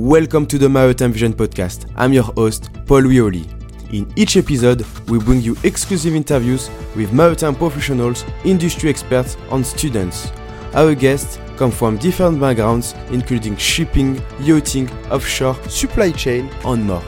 Welcome 0.00 0.46
to 0.46 0.58
the 0.58 0.68
Maritime 0.68 1.10
Vision 1.10 1.32
podcast. 1.32 1.90
I'm 1.96 2.12
your 2.12 2.22
host, 2.22 2.70
Paul 2.86 3.00
Louis. 3.00 3.44
In 3.92 4.06
each 4.14 4.36
episode, 4.36 4.86
we 5.08 5.18
bring 5.18 5.40
you 5.40 5.56
exclusive 5.64 6.14
interviews 6.14 6.70
with 6.94 7.12
maritime 7.12 7.56
professionals, 7.56 8.24
industry 8.44 8.90
experts, 8.90 9.36
and 9.50 9.66
students. 9.66 10.30
Our 10.74 10.94
guests 10.94 11.40
come 11.56 11.72
from 11.72 11.98
different 11.98 12.40
backgrounds, 12.40 12.94
including 13.10 13.56
shipping, 13.56 14.22
yachting, 14.38 14.88
offshore, 15.10 15.56
supply 15.68 16.12
chain, 16.12 16.48
and 16.64 16.84
more. 16.86 17.02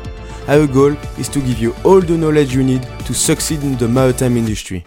Our 0.49 0.67
goal 0.67 0.97
is 1.17 1.29
to 1.29 1.39
give 1.39 1.61
you 1.61 1.77
all 1.85 2.01
the 2.01 2.19
knowledge 2.19 2.53
you 2.57 2.65
need 2.65 2.83
to 3.07 3.15
succeed 3.15 3.63
in 3.63 3.77
the 3.77 3.87
maritime 3.87 4.37
industry. 4.37 4.85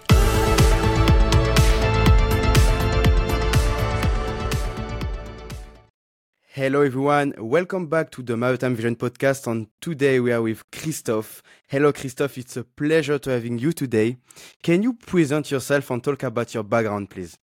Hello 6.64 6.82
everyone, 6.82 7.34
welcome 7.40 7.88
back 7.88 8.10
to 8.12 8.24
the 8.24 8.38
Maritime 8.38 8.74
Vision 8.74 8.96
podcast. 8.96 9.48
And 9.48 9.68
today 9.82 10.22
we 10.22 10.32
are 10.32 10.42
with 10.42 10.64
Christophe. 10.72 11.44
Hello 11.68 11.92
Christophe, 11.92 12.38
it's 12.38 12.56
a 12.56 12.64
pleasure 12.64 13.20
to 13.20 13.32
having 13.32 13.60
you 13.60 13.74
today. 13.74 14.16
Can 14.62 14.82
you 14.82 14.94
present 14.94 15.52
yourself 15.52 15.92
and 15.92 16.02
talk 16.02 16.24
about 16.24 16.54
your 16.54 16.64
background, 16.64 17.10
please? 17.10 17.38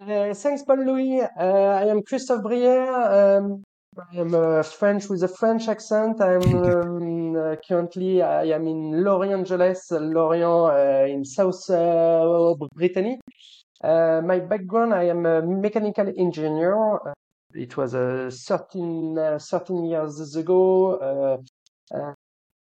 Uh, 0.00 0.32
thanks, 0.32 0.62
Paul 0.62 0.82
Louis. 0.86 1.20
Uh, 1.20 1.82
I 1.82 1.88
am 1.88 2.00
Christophe 2.04 2.42
Brière. 2.42 3.36
Um, 3.36 3.62
I 3.98 4.16
am 4.16 4.34
uh, 4.34 4.62
French 4.62 5.10
with 5.10 5.22
a 5.24 5.28
French 5.28 5.68
accent. 5.68 6.22
I'm 6.22 6.40
um, 6.64 7.36
uh, 7.36 7.56
currently 7.68 8.22
I 8.22 8.44
am 8.44 8.66
in 8.66 9.04
Lorient, 9.04 9.40
Angeles, 9.40 9.90
Lorient 9.90 10.72
uh, 10.72 11.04
in 11.06 11.22
South 11.22 11.68
uh, 11.68 12.54
Brittany. 12.74 13.18
my 13.82 14.38
background: 14.38 14.94
I 14.94 15.08
am 15.08 15.26
a 15.26 15.42
mechanical 15.42 16.10
engineer. 16.16 17.12
It 17.58 17.76
was 17.76 17.92
13, 17.92 19.38
13 19.38 19.84
years 19.84 20.36
ago. 20.36 21.42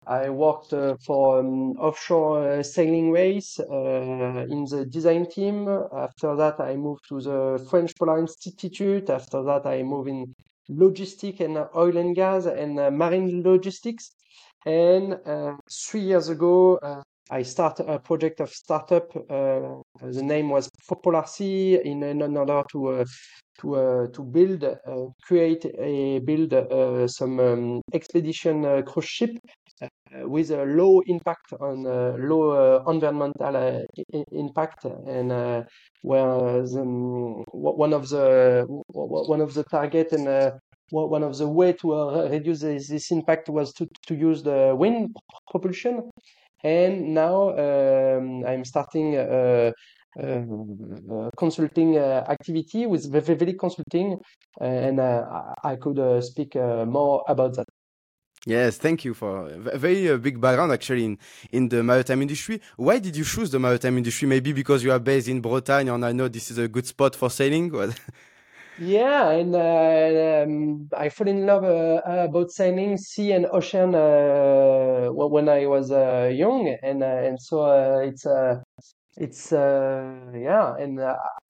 I 0.06 0.30
worked 0.30 0.74
uh, 0.74 0.96
for 1.06 1.40
um, 1.40 1.72
offshore 1.78 2.60
uh, 2.60 2.64
sailing 2.64 3.12
race 3.12 3.60
uh, 3.60 4.46
in 4.50 4.66
the 4.66 4.86
design 4.90 5.30
team. 5.30 5.68
After 5.96 6.36
that, 6.36 6.60
I 6.60 6.76
moved 6.76 7.08
to 7.10 7.22
the 7.22 7.66
French 7.70 7.96
Polar 7.98 8.20
Institute. 8.20 9.10
After 9.10 9.44
that, 9.44 9.66
I 9.66 9.84
moved 9.84 10.10
in 10.10 10.36
logistics 10.68 11.40
and 11.40 11.58
oil 11.76 11.96
and 11.98 12.16
gas 12.16 12.46
and 12.46 12.76
marine 12.98 13.44
logistics. 13.44 14.12
And 14.66 15.20
three 15.70 16.02
years 16.02 16.30
ago, 16.30 16.80
I 17.34 17.42
started 17.42 17.90
a 17.90 17.98
project 17.98 18.42
of 18.42 18.52
startup. 18.52 19.12
Uh, 19.16 19.82
the 20.04 20.22
name 20.22 20.50
was 20.50 20.70
Polar 20.88 21.26
Sea 21.26 21.80
in, 21.84 22.04
in 22.04 22.38
order 22.38 22.62
to 22.72 22.88
uh, 22.90 23.06
to 23.60 23.76
uh, 23.76 24.08
to 24.14 24.22
build, 24.22 24.64
create, 25.24 25.66
a 25.80 26.20
build 26.20 26.54
some 27.10 27.40
um, 27.40 27.82
expedition 27.92 28.84
cruise 28.84 29.06
ship 29.06 29.32
with 30.26 30.52
a 30.52 30.64
low 30.64 31.02
impact 31.08 31.54
on 31.60 31.88
uh, 31.88 32.16
low 32.20 32.52
uh, 32.52 32.92
environmental 32.92 33.56
uh, 33.58 33.82
impact 34.32 34.86
and 34.86 35.32
where 36.04 36.62
the, 36.62 36.82
um, 36.82 37.44
one 37.52 37.94
of 37.94 38.10
the 38.10 38.64
one 38.90 39.42
of 39.42 39.56
the 39.56 39.64
target 39.64 40.12
and 40.12 40.54
one 40.92 41.24
of 41.24 41.36
the 41.40 41.48
way 41.48 41.74
to 41.74 41.94
reduce 42.30 42.60
this, 42.60 42.90
this, 42.90 43.10
impact 43.10 43.50
was 43.50 43.74
to, 43.74 43.88
to 44.06 44.14
use 44.14 44.44
the 44.44 44.76
wind 44.78 45.16
propulsion 45.50 46.12
and 46.64 47.14
now 47.14 47.50
um, 47.50 48.46
I'm 48.46 48.64
starting 48.66 49.18
uh, 49.18 49.72
uh, 50.22 51.30
consulting 51.38 51.98
uh, 51.98 52.24
activity 52.30 52.86
with 52.86 53.12
Veveli 53.12 53.58
Consulting, 53.58 54.20
and 54.62 55.00
I 55.00 55.76
could 55.82 56.24
speak 56.24 56.56
more 56.56 57.24
about 57.28 57.56
that. 57.56 57.68
Yes, 58.46 58.78
thank 58.78 59.06
you 59.06 59.14
for 59.14 59.48
a 59.48 59.78
very 59.78 60.10
uh, 60.10 60.18
big 60.18 60.40
background 60.42 60.74
actually 60.74 61.06
in, 61.06 61.18
in 61.54 61.70
the 61.70 61.82
maritime 61.82 62.22
industry. 62.22 62.60
Why 62.76 63.00
did 63.00 63.16
you 63.16 63.24
choose 63.24 63.50
the 63.50 63.60
maritime 63.60 63.98
industry? 63.98 64.28
Maybe 64.28 64.52
because 64.52 64.84
you 64.84 64.92
are 64.92 65.00
based 65.00 65.30
in 65.30 65.40
Bretagne 65.40 65.88
and 65.88 66.06
I 66.06 66.12
know 66.12 66.28
this 66.28 66.52
is 66.52 66.58
a 66.58 66.68
good 66.68 66.86
spot 66.86 67.16
for 67.16 67.30
sailing. 67.30 67.72
yeah, 68.76 69.30
and 69.32 69.56
uh, 69.56 70.44
um, 70.44 70.90
I 70.98 71.10
fell 71.10 71.28
in 71.28 71.46
love 71.46 71.64
uh, 71.64 72.02
about 72.06 72.52
sailing, 72.52 72.98
sea 72.98 73.32
and 73.34 73.46
ocean 73.52 73.94
uh, 73.96 75.10
when 75.12 75.48
I 75.50 75.66
was 75.68 75.92
uh, 75.92 76.32
young, 76.34 76.76
and 76.82 77.04
uh, 77.04 77.06
and 77.06 77.40
so 77.42 78.00
it's 78.00 78.26
it's 79.18 79.52
yeah, 79.52 80.76
and 80.80 81.00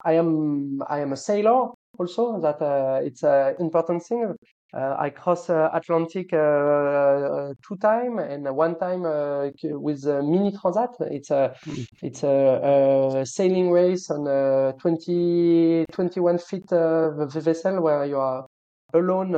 I 0.04 0.12
am 0.12 0.82
I 0.88 1.00
am 1.00 1.12
a 1.12 1.16
sailor 1.16 1.70
also. 1.98 2.40
That 2.40 2.58
it's 3.04 3.22
an 3.22 3.56
important 3.60 4.02
thing 4.04 4.24
uh, 4.30 4.34
I 4.74 5.10
cross 5.10 5.48
uh, 5.50 5.70
Atlantic 5.72 6.32
uh, 6.32 7.54
two 7.66 7.76
time 7.80 8.18
and 8.18 8.44
one 8.56 8.78
time 8.78 9.02
with 9.02 10.04
Mini 10.04 10.52
Transat. 10.52 10.94
It's 11.12 11.30
a 11.30 11.54
mm. 11.64 11.86
it's 12.02 12.22
a, 12.24 13.20
a, 13.20 13.26
sailing 13.26 13.70
race 13.70 14.10
on 14.10 14.26
a 14.26 14.72
20 14.78 15.86
21 15.92 16.38
feet 16.38 16.68
vessel 16.70 17.82
where 17.82 18.04
you 18.04 18.18
are 18.18 18.46
alone 18.92 19.34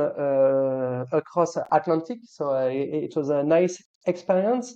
across 1.11 1.57
Atlantic. 1.71 2.19
So 2.23 2.55
it, 2.67 3.11
it 3.11 3.15
was 3.15 3.29
a 3.29 3.43
nice 3.43 3.83
experience. 4.05 4.75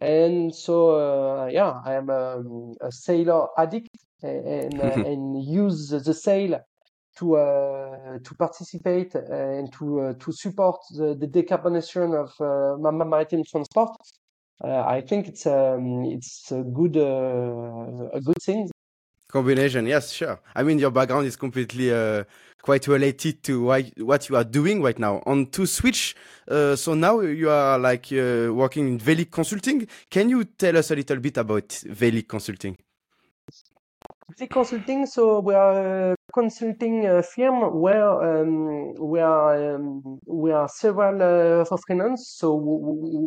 And 0.00 0.54
so, 0.54 0.90
uh, 0.90 1.46
yeah, 1.46 1.80
I 1.84 1.94
am 1.94 2.08
a, 2.08 2.42
a 2.80 2.92
sailor 2.92 3.48
addict 3.58 3.88
and, 4.22 4.80
uh, 4.80 4.84
and 5.06 5.42
use 5.42 5.88
the 5.90 6.14
sail 6.14 6.60
to 7.18 7.36
uh, 7.36 8.18
to 8.22 8.34
participate 8.34 9.14
and 9.14 9.72
to 9.72 10.00
uh, 10.00 10.12
to 10.14 10.32
support 10.32 10.80
the, 10.96 11.14
the 11.14 11.26
decarbonization 11.26 12.14
of 12.14 12.30
uh, 12.40 13.04
maritime 13.04 13.44
transport. 13.44 13.90
I 14.64 15.02
think 15.02 15.28
it's 15.28 15.46
um, 15.46 16.04
it's 16.04 16.50
a 16.50 16.62
good 16.62 16.96
a 16.96 18.20
good 18.20 18.42
thing. 18.42 18.68
Combination, 19.30 19.86
yes, 19.86 20.10
sure. 20.10 20.40
I 20.54 20.62
mean, 20.62 20.78
your 20.78 20.90
background 20.90 21.26
is 21.26 21.36
completely 21.36 21.92
quite 22.62 22.88
related 22.88 23.42
to 23.44 23.62
why, 23.62 23.82
what 23.98 24.28
you 24.28 24.36
are 24.36 24.44
doing 24.44 24.82
right 24.82 24.98
now. 24.98 25.22
On 25.26 25.46
to 25.46 25.66
switch, 25.66 26.16
uh, 26.48 26.74
so 26.76 26.94
now 26.94 27.20
you 27.20 27.50
are 27.50 27.78
like 27.78 28.12
uh, 28.12 28.52
working 28.52 28.88
in 28.88 28.98
Veli 28.98 29.26
Consulting. 29.26 29.86
Can 30.10 30.28
you 30.28 30.44
tell 30.44 30.76
us 30.76 30.90
a 30.90 30.96
little 30.96 31.18
bit 31.18 31.36
about 31.36 31.72
Veli 31.86 32.22
Consulting? 32.22 32.76
Veli 34.36 34.46
Consulting, 34.48 35.06
so 35.06 35.40
we 35.40 35.54
are 35.54 36.14
consulting 36.34 37.06
uh, 37.06 37.22
firm 37.22 37.80
where 37.80 38.42
um, 38.42 38.92
we 39.00 39.20
are 39.20 39.74
um, 39.76 40.18
we 40.26 40.52
are 40.52 40.68
several 40.68 41.22
uh, 41.62 41.76
freelance. 41.86 42.34
So 42.36 42.54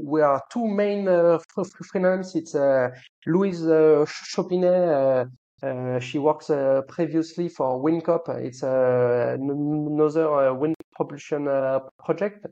we 0.05 0.21
are 0.21 0.43
two 0.51 0.67
main 0.67 1.07
uh, 1.07 1.39
freelance. 1.91 2.35
It's 2.35 2.53
uh, 2.53 2.89
Louise 3.25 3.65
uh, 3.65 4.05
Chopinet. 4.05 5.25
Uh, 5.63 5.65
uh, 5.65 5.99
she 5.99 6.19
works 6.19 6.51
uh, 6.51 6.81
previously 6.87 7.49
for 7.49 7.81
Windcoop. 7.81 8.29
It's 8.37 8.61
another 8.61 10.53
wind 10.53 10.75
propulsion 10.95 11.45
project, 12.05 12.45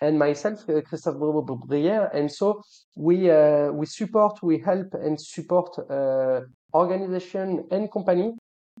and 0.00 0.18
myself, 0.18 0.66
Christophe 0.66 1.16
Brière. 1.16 2.10
And 2.12 2.30
so 2.30 2.62
we 2.96 3.30
we 3.72 3.86
support, 3.86 4.42
we 4.42 4.58
help 4.58 4.94
and 4.94 5.20
support 5.20 5.76
organization 6.74 7.64
and 7.70 7.90
company 7.90 8.32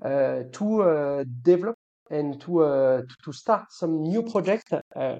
uh, 0.04 0.42
to 0.52 0.82
uh, 0.82 1.24
develop 1.42 1.76
and 2.10 2.40
to 2.40 2.64
uh, 2.64 3.02
to 3.24 3.32
start 3.32 3.72
some 3.72 4.02
new 4.02 4.22
project 4.22 4.72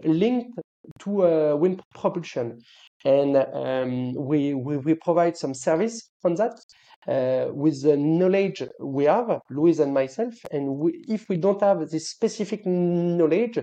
linked 0.05 0.59
to 0.99 1.56
wind 1.56 1.81
propulsion. 1.94 2.61
And 3.05 3.37
um, 3.37 4.15
we, 4.15 4.55
we, 4.55 4.78
we 4.78 4.94
provide 4.94 5.37
some 5.37 5.55
service 5.55 6.11
on 6.25 6.34
that 6.37 6.59
uh, 7.06 7.53
with 7.53 7.82
the 7.82 7.97
knowledge 7.97 8.62
we 8.81 9.05
have, 9.05 9.41
Louise 9.50 9.81
and 9.81 9.93
myself. 9.93 10.34
And 10.50 10.76
we, 10.76 11.05
if 11.06 11.28
we 11.28 11.37
don't 11.37 11.61
have 11.61 11.88
this 11.91 12.09
specific 12.09 12.64
knowledge, 12.67 13.58
uh, 13.58 13.62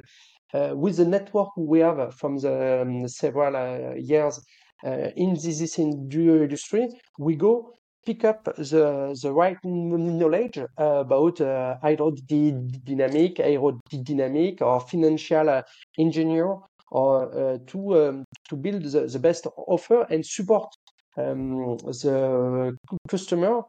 with 0.53 0.97
the 0.97 1.05
network 1.05 1.49
we 1.57 1.79
have 1.79 2.13
from 2.15 2.37
the 2.37 2.81
um, 2.81 3.07
several 3.07 3.55
uh, 3.55 3.93
years 3.95 4.39
in 4.83 5.35
this, 5.35 5.79
industry, 5.79 6.87
we 7.19 7.35
go 7.35 7.73
pick 8.05 8.25
up 8.25 8.43
the, 8.45 9.17
the 9.21 9.31
right 9.31 9.57
knowledge 9.63 10.57
about 10.77 11.39
uh, 11.41 11.77
aerodynamic, 11.83 13.37
aerodynamic, 13.37 14.61
or 14.61 14.79
financial 14.81 15.49
uh, 15.49 15.61
engineer, 15.99 16.57
or 16.91 17.53
uh, 17.53 17.57
to 17.67 18.01
um, 18.01 18.25
to 18.49 18.55
build 18.55 18.83
the, 18.83 19.07
the 19.07 19.19
best 19.19 19.47
offer 19.55 20.05
and 20.09 20.25
support 20.25 20.69
um, 21.17 21.77
the 21.77 22.75
customer 23.07 23.61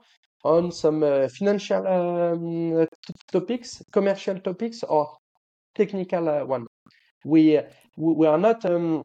on 0.44 0.72
some 0.72 1.02
uh, 1.02 1.28
financial 1.28 1.86
um, 1.86 2.86
topics, 3.30 3.82
commercial 3.92 4.38
topics, 4.40 4.82
or 4.82 5.08
technical 5.74 6.28
uh, 6.28 6.44
one. 6.44 6.66
We 7.24 7.60
we 7.96 8.26
are 8.26 8.38
not 8.38 8.64
um, 8.64 9.02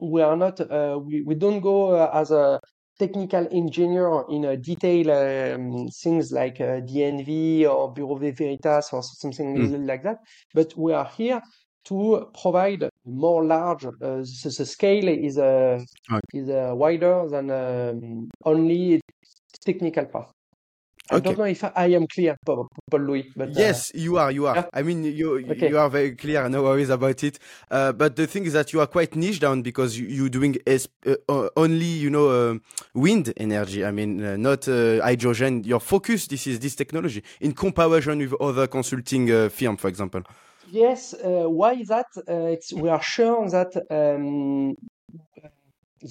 we 0.00 0.22
are 0.22 0.36
not 0.36 0.60
uh, 0.60 0.98
we, 1.02 1.22
we 1.22 1.34
don't 1.34 1.60
go 1.60 1.90
uh, 1.90 2.10
as 2.12 2.30
a 2.30 2.60
technical 2.98 3.46
engineer 3.50 4.24
in 4.30 4.44
a 4.44 4.56
detail 4.56 5.10
um, 5.10 5.88
things 5.88 6.32
like 6.32 6.60
uh, 6.60 6.80
DNV 6.80 7.66
or 7.66 7.92
Bureau 7.92 8.18
de 8.18 8.30
Veritas 8.30 8.92
or 8.92 9.02
something 9.02 9.56
mm. 9.56 9.86
like 9.86 10.02
that. 10.02 10.18
But 10.54 10.76
we 10.76 10.92
are 10.92 11.04
here 11.04 11.40
to 11.84 12.30
provide 12.40 12.88
more 13.04 13.44
large. 13.44 13.84
Uh, 13.84 13.90
the, 14.00 14.54
the, 14.58 14.66
scale 14.66 15.08
is 15.08 15.38
uh, 15.38 15.80
okay. 16.10 16.20
is 16.32 16.48
uh, 16.48 16.72
wider 16.74 17.28
than 17.28 17.50
um, 17.50 18.28
only 18.44 19.00
technical 19.64 20.06
part. 20.06 20.30
I 21.10 21.20
don't 21.20 21.38
know 21.38 21.44
if 21.44 21.62
I 21.64 21.86
am 21.86 22.06
clear, 22.06 22.36
Paul 22.44 22.68
Louis. 22.92 23.30
But, 23.36 23.48
uh, 23.50 23.52
yes, 23.54 23.92
you 23.94 24.18
are. 24.18 24.30
You 24.32 24.46
are. 24.46 24.56
Yeah. 24.56 24.66
I 24.72 24.82
mean, 24.82 25.04
you 25.04 25.38
okay. 25.50 25.68
you 25.68 25.78
are 25.78 25.88
very 25.88 26.16
clear. 26.16 26.48
No 26.48 26.62
worries 26.62 26.90
about 26.90 27.22
it. 27.22 27.38
Uh, 27.70 27.92
but 27.92 28.16
the 28.16 28.26
thing 28.26 28.44
is 28.44 28.52
that 28.54 28.72
you 28.72 28.80
are 28.80 28.86
quite 28.86 29.14
niche 29.14 29.40
down 29.40 29.62
because 29.62 29.98
you, 29.98 30.06
you're 30.06 30.28
doing 30.28 30.56
uh, 30.66 31.48
only, 31.56 31.84
you 31.84 32.10
know, 32.10 32.28
uh, 32.28 32.58
wind 32.94 33.32
energy. 33.36 33.84
I 33.84 33.92
mean, 33.92 34.24
uh, 34.24 34.36
not 34.36 34.68
uh, 34.68 35.00
hydrogen. 35.02 35.62
Your 35.64 35.80
focus, 35.80 36.26
this 36.26 36.46
is 36.46 36.58
this 36.58 36.74
technology 36.74 37.22
in 37.40 37.52
comparison 37.52 38.18
with 38.18 38.34
other 38.40 38.66
consulting 38.66 39.48
firm, 39.50 39.76
for 39.76 39.88
example. 39.88 40.22
Yes. 40.70 41.14
why 41.22 41.74
is 41.74 41.88
that? 41.88 42.06
it's 42.26 42.72
we 42.72 42.88
are 42.88 43.02
sure 43.02 43.48
that 43.50 43.70
um, 43.90 44.74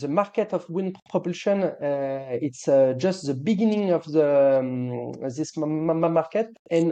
the 0.01 0.07
market 0.07 0.53
of 0.53 0.69
wind 0.69 0.95
propulsion 1.09 1.63
uh, 1.63 2.37
it's 2.47 2.67
uh, 2.67 2.93
just 2.97 3.25
the 3.25 3.33
beginning 3.33 3.91
of 3.91 4.03
the 4.05 4.59
um, 4.59 5.11
this 5.37 5.55
market 5.57 6.47
and 6.71 6.91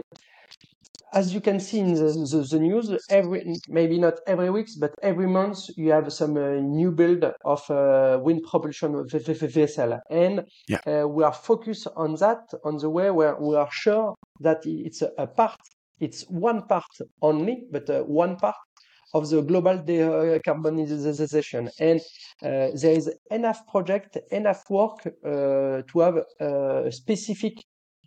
as 1.14 1.32
you 1.32 1.40
can 1.40 1.60
see 1.60 1.78
in 1.78 1.94
the, 1.94 2.00
the, 2.02 2.46
the, 2.50 2.58
news 2.58 2.90
every 3.08 3.54
maybe 3.68 3.98
not 3.98 4.14
every 4.26 4.50
week 4.50 4.68
but 4.78 4.92
every 5.02 5.28
month 5.28 5.58
you 5.76 5.90
have 5.90 6.12
some 6.12 6.36
uh, 6.36 6.60
new 6.60 6.90
build 6.90 7.24
of 7.44 7.70
uh, 7.70 8.18
wind 8.20 8.42
propulsion 8.50 9.06
vessel 9.08 10.00
and 10.10 10.44
yeah. 10.68 10.80
Uh, 10.86 11.06
we 11.08 11.22
are 11.24 11.32
focused 11.32 11.86
on 11.96 12.14
that 12.16 12.42
on 12.64 12.76
the 12.78 12.90
way 12.90 13.10
where 13.10 13.36
we 13.40 13.54
are 13.54 13.70
sure 13.70 14.14
that 14.40 14.60
it's 14.64 15.02
a, 15.02 15.10
a 15.18 15.26
part 15.26 15.56
it's 16.00 16.22
one 16.28 16.66
part 16.66 16.94
only 17.22 17.64
but 17.70 17.88
uh, 17.88 18.00
one 18.02 18.36
part 18.36 18.56
of 19.14 19.30
the 19.30 19.40
global 19.42 19.78
decarbonization. 19.78 21.70
And 21.78 22.00
uh, 22.42 22.70
there 22.74 22.96
is 22.96 23.10
enough 23.30 23.66
project, 23.68 24.18
enough 24.30 24.64
work 24.68 25.06
uh, 25.06 25.82
to 25.90 26.00
have 26.00 26.16
a 26.40 26.90
specific 26.90 27.54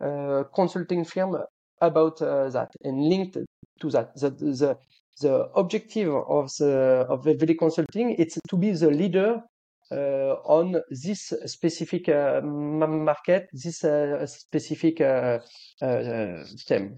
uh, 0.02 0.44
consulting 0.54 1.06
firm 1.06 1.38
about 1.82 2.20
that 2.20 2.70
and 2.84 3.10
linked 3.10 3.38
to 3.82 3.90
that. 3.90 4.16
The, 4.16 4.30
the, 4.32 4.78
the 5.22 5.50
objective 5.56 6.14
of 6.14 6.52
the 6.60 7.06
of 7.10 7.24
VD 7.24 7.58
Consulting 7.58 8.12
is 8.12 8.38
to 8.50 8.58
be 8.58 8.72
the 8.72 8.92
leader 8.92 9.42
uh, 9.90 10.36
on 10.44 10.76
this 10.90 11.34
specific 11.46 12.10
uh, 12.10 12.42
market, 12.42 13.48
this 13.54 13.84
uh, 13.86 14.26
specific 14.28 14.98
theme 14.98 16.96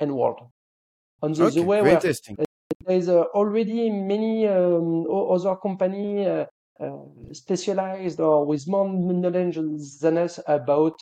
and 0.00 0.12
world. 0.12 0.40
On 1.22 1.32
the, 1.32 1.44
okay, 1.44 1.60
the 1.60 1.62
way 1.62 1.80
where 1.80 2.00
there's 2.86 3.08
uh, 3.08 3.22
already 3.34 3.90
many 3.90 4.46
um, 4.48 5.06
other 5.10 5.56
company 5.56 6.26
uh, 6.26 6.46
uh, 6.80 6.98
specialized 7.32 8.20
or 8.20 8.44
with 8.44 8.66
more 8.66 8.88
knowledge 8.88 9.58
than 10.00 10.18
us 10.18 10.38
about 10.46 10.94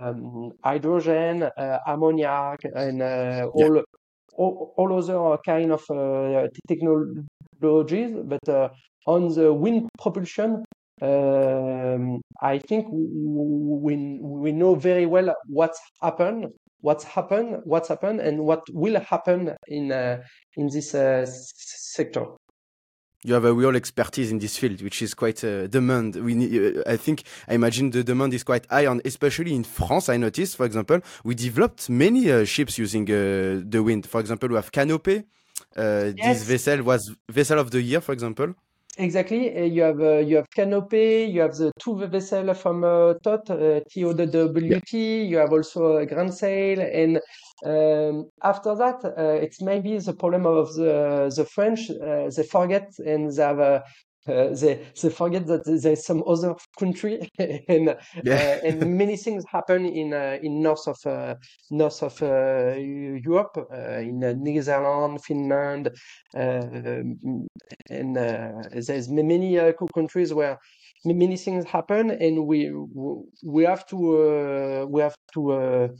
um, 0.00 0.50
hydrogen, 0.64 1.48
ammonia, 1.86 2.56
and 2.74 3.02
all, 3.02 3.76
yeah. 3.76 3.82
all, 4.34 4.74
all 4.76 4.98
other 4.98 5.38
kind 5.44 5.72
of 5.72 5.82
technologies. 6.66 8.16
But 8.24 8.72
on 9.06 9.28
the 9.34 9.52
wind 9.52 9.88
propulsion, 10.00 10.64
um, 11.00 12.20
I 12.40 12.58
think 12.58 12.86
we 12.90 14.18
we 14.20 14.52
know 14.52 14.74
very 14.74 15.06
well 15.06 15.34
what's 15.46 15.80
happened 16.02 16.46
what's 16.80 17.04
happened, 17.04 17.62
what's 17.64 17.88
happened, 17.88 18.20
and 18.20 18.44
what 18.44 18.62
will 18.72 19.00
happen 19.00 19.56
in 19.66 19.92
uh, 19.92 20.22
in 20.56 20.68
this 20.68 20.94
uh, 20.94 21.26
sector. 21.26 22.26
You 23.24 23.34
have 23.34 23.44
a 23.44 23.52
real 23.52 23.74
expertise 23.74 24.30
in 24.30 24.38
this 24.38 24.56
field, 24.56 24.80
which 24.80 25.02
is 25.02 25.12
quite 25.12 25.42
uh, 25.42 25.66
demand. 25.66 26.14
We 26.14 26.34
need, 26.34 26.78
uh, 26.78 26.82
I 26.86 26.96
think, 26.96 27.24
I 27.48 27.54
imagine 27.54 27.90
the 27.90 28.04
demand 28.04 28.32
is 28.32 28.44
quite 28.44 28.64
high, 28.70 28.86
and 28.86 29.02
especially 29.04 29.54
in 29.54 29.64
France. 29.64 30.08
I 30.08 30.18
noticed, 30.18 30.56
for 30.56 30.64
example, 30.66 31.00
we 31.24 31.34
developed 31.34 31.90
many 31.90 32.30
uh, 32.30 32.44
ships 32.44 32.78
using 32.78 33.10
uh, 33.10 33.60
the 33.64 33.82
wind. 33.82 34.06
For 34.06 34.20
example, 34.20 34.50
we 34.50 34.54
have 34.54 34.70
Canopée. 34.70 35.24
Yes. 35.76 36.14
This 36.14 36.42
vessel 36.44 36.84
was 36.84 37.12
vessel 37.28 37.58
of 37.58 37.70
the 37.70 37.82
year, 37.82 38.00
for 38.00 38.12
example. 38.12 38.54
Exactly. 39.00 39.66
You 39.68 39.82
have 39.82 40.00
uh, 40.00 40.18
you 40.18 40.36
have 40.36 40.50
Canopée, 40.50 41.30
you 41.32 41.40
have 41.42 41.54
the 41.54 41.70
two 41.78 41.94
vessels 42.08 42.60
from 42.60 42.82
uh, 42.82 43.14
TOT, 43.22 43.48
uh, 43.50 43.80
TOWT. 43.88 44.60
Yeah. 44.66 44.80
You 45.28 45.36
have 45.38 45.52
also 45.52 45.98
a 45.98 46.06
Grain 46.06 46.26
de 46.26 46.32
Sail, 46.32 46.80
and 46.80 47.20
um, 47.64 48.28
after 48.42 48.74
that, 48.74 49.04
uh, 49.04 49.34
it's 49.44 49.62
maybe 49.62 49.96
the 49.98 50.14
problem 50.14 50.46
of 50.46 50.74
the 50.74 51.32
the 51.34 51.44
French. 51.44 51.90
Uh, 51.90 52.28
they 52.34 52.42
forget 52.42 52.90
and 53.06 53.30
they 53.32 53.42
have 53.42 53.82
uh, 54.26 54.38
uh, 54.38 54.54
they 54.54 54.86
they 55.02 55.10
forget 55.10 55.46
that 55.46 55.64
there's 55.64 56.04
some 56.04 56.22
other 56.26 56.54
country 56.78 57.30
and 57.38 57.96
yeah. 58.24 58.58
uh, 58.62 58.66
and 58.66 58.96
many 58.98 59.16
things 59.16 59.44
happen 59.50 59.84
in 59.86 60.12
uh, 60.12 60.38
in 60.42 60.62
north 60.62 60.86
of 60.86 60.98
uh, 61.06 61.34
north 61.70 62.02
of 62.02 62.22
uh, 62.22 62.74
Europe 62.76 63.56
in 63.72 64.18
Netherlands, 64.18 65.24
Finland, 65.26 65.90
and 66.34 68.16
there's 68.16 69.08
many 69.08 69.72
countries 69.94 70.34
where 70.34 70.58
many 71.04 71.36
things 71.36 71.64
happen 71.64 72.10
and 72.10 72.46
we 72.46 72.72
we 73.44 73.64
have 73.64 73.86
to 73.86 74.86
we 74.90 75.00
have 75.00 75.16
to 75.32 75.90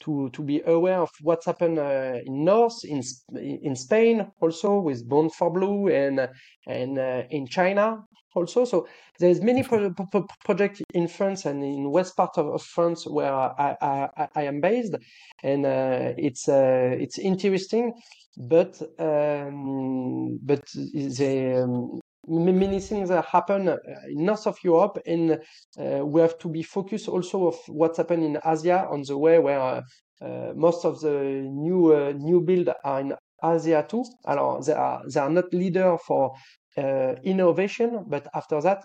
to 0.00 0.30
to 0.30 0.42
be 0.42 0.60
aware 0.66 1.00
of 1.00 1.10
what's 1.22 1.46
happened 1.46 1.78
uh, 1.78 2.18
in 2.24 2.44
North, 2.44 2.84
in 2.84 3.02
in 3.34 3.76
Spain, 3.76 4.30
also 4.40 4.80
with 4.80 5.08
Bound4Blue, 5.08 5.92
and 5.92 6.28
and 6.66 6.98
uh, 6.98 7.22
in 7.30 7.46
China 7.46 8.04
also. 8.34 8.64
So 8.64 8.86
there's 9.18 9.40
many 9.40 9.62
pro- 9.62 9.92
pro- 9.92 10.26
projects 10.44 10.82
in 10.94 11.08
France 11.08 11.44
and 11.44 11.62
in 11.62 11.90
west 11.90 12.16
part 12.16 12.38
of, 12.38 12.46
of 12.46 12.62
France 12.62 13.06
where 13.06 13.32
I, 13.32 13.76
I, 13.80 14.28
I, 14.34 14.42
am 14.44 14.60
based, 14.60 14.94
and 15.42 15.66
uh, 15.66 16.12
it's 16.16 16.48
uh, 16.48 16.96
it's 16.98 17.18
interesting, 17.18 17.92
but 18.36 18.80
um, 18.98 20.38
but 20.42 20.64
they 20.94 21.56
um, 21.56 22.00
many 22.30 22.80
things 22.80 23.10
happen 23.10 23.68
uh, 23.68 23.76
in 24.08 24.24
north 24.24 24.46
of 24.46 24.56
Europe, 24.62 24.98
and 25.06 25.32
uh, 25.78 26.06
we 26.06 26.20
have 26.20 26.38
to 26.38 26.48
be 26.48 26.62
focused 26.62 27.08
also 27.08 27.48
of 27.48 27.56
what's 27.66 27.98
happened 27.98 28.24
in 28.24 28.38
Asia 28.44 28.86
on 28.88 29.02
the 29.02 29.18
way 29.18 29.38
where 29.38 29.60
uh, 29.60 29.82
uh 30.22 30.52
most 30.54 30.84
of 30.84 31.00
the 31.00 31.16
new 31.50 31.92
uh, 31.92 32.12
new 32.16 32.40
build 32.40 32.68
are 32.84 33.00
in 33.00 33.14
Asia 33.42 33.84
too. 33.88 34.04
Alors, 34.26 34.62
they 34.62 34.72
are 34.72 35.02
they 35.12 35.20
are 35.20 35.30
not 35.30 35.52
leader 35.52 35.96
for 36.06 36.32
uh, 36.78 37.14
innovation, 37.24 38.04
but 38.06 38.28
after 38.34 38.60
that, 38.60 38.82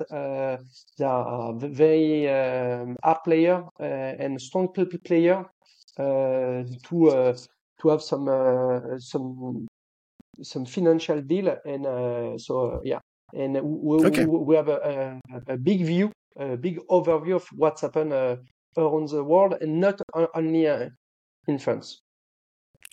they 0.98 1.06
are 1.06 1.54
very 1.60 2.30
um, 2.30 2.96
hard 3.04 3.18
player 3.24 3.64
and 3.80 4.42
strong 4.42 4.70
player 4.74 5.46
to 5.98 7.36
to 7.80 7.90
have 7.90 8.02
some 8.02 8.28
some 9.00 9.68
some 10.42 10.66
financial 10.66 11.22
deal 11.22 11.56
and 11.66 12.42
so 12.42 12.82
yeah 12.84 13.00
and 13.34 13.60
we, 13.62 14.06
okay. 14.06 14.26
we, 14.26 14.38
we 14.40 14.56
have 14.56 14.70
a, 14.70 15.20
a, 15.34 15.54
a, 15.54 15.58
big 15.58 15.86
view, 15.86 16.12
a 16.38 16.58
big 16.58 16.80
overview 16.90 17.36
of 17.36 17.48
what's 17.56 17.82
happened 17.82 18.14
uh, 18.14 18.38
around 18.78 19.10
the 19.10 19.24
world, 19.24 19.56
and 19.62 19.80
not 19.80 20.02
only 20.34 20.68
uh, 20.68 20.90
in 21.48 21.60
France. 21.60 22.02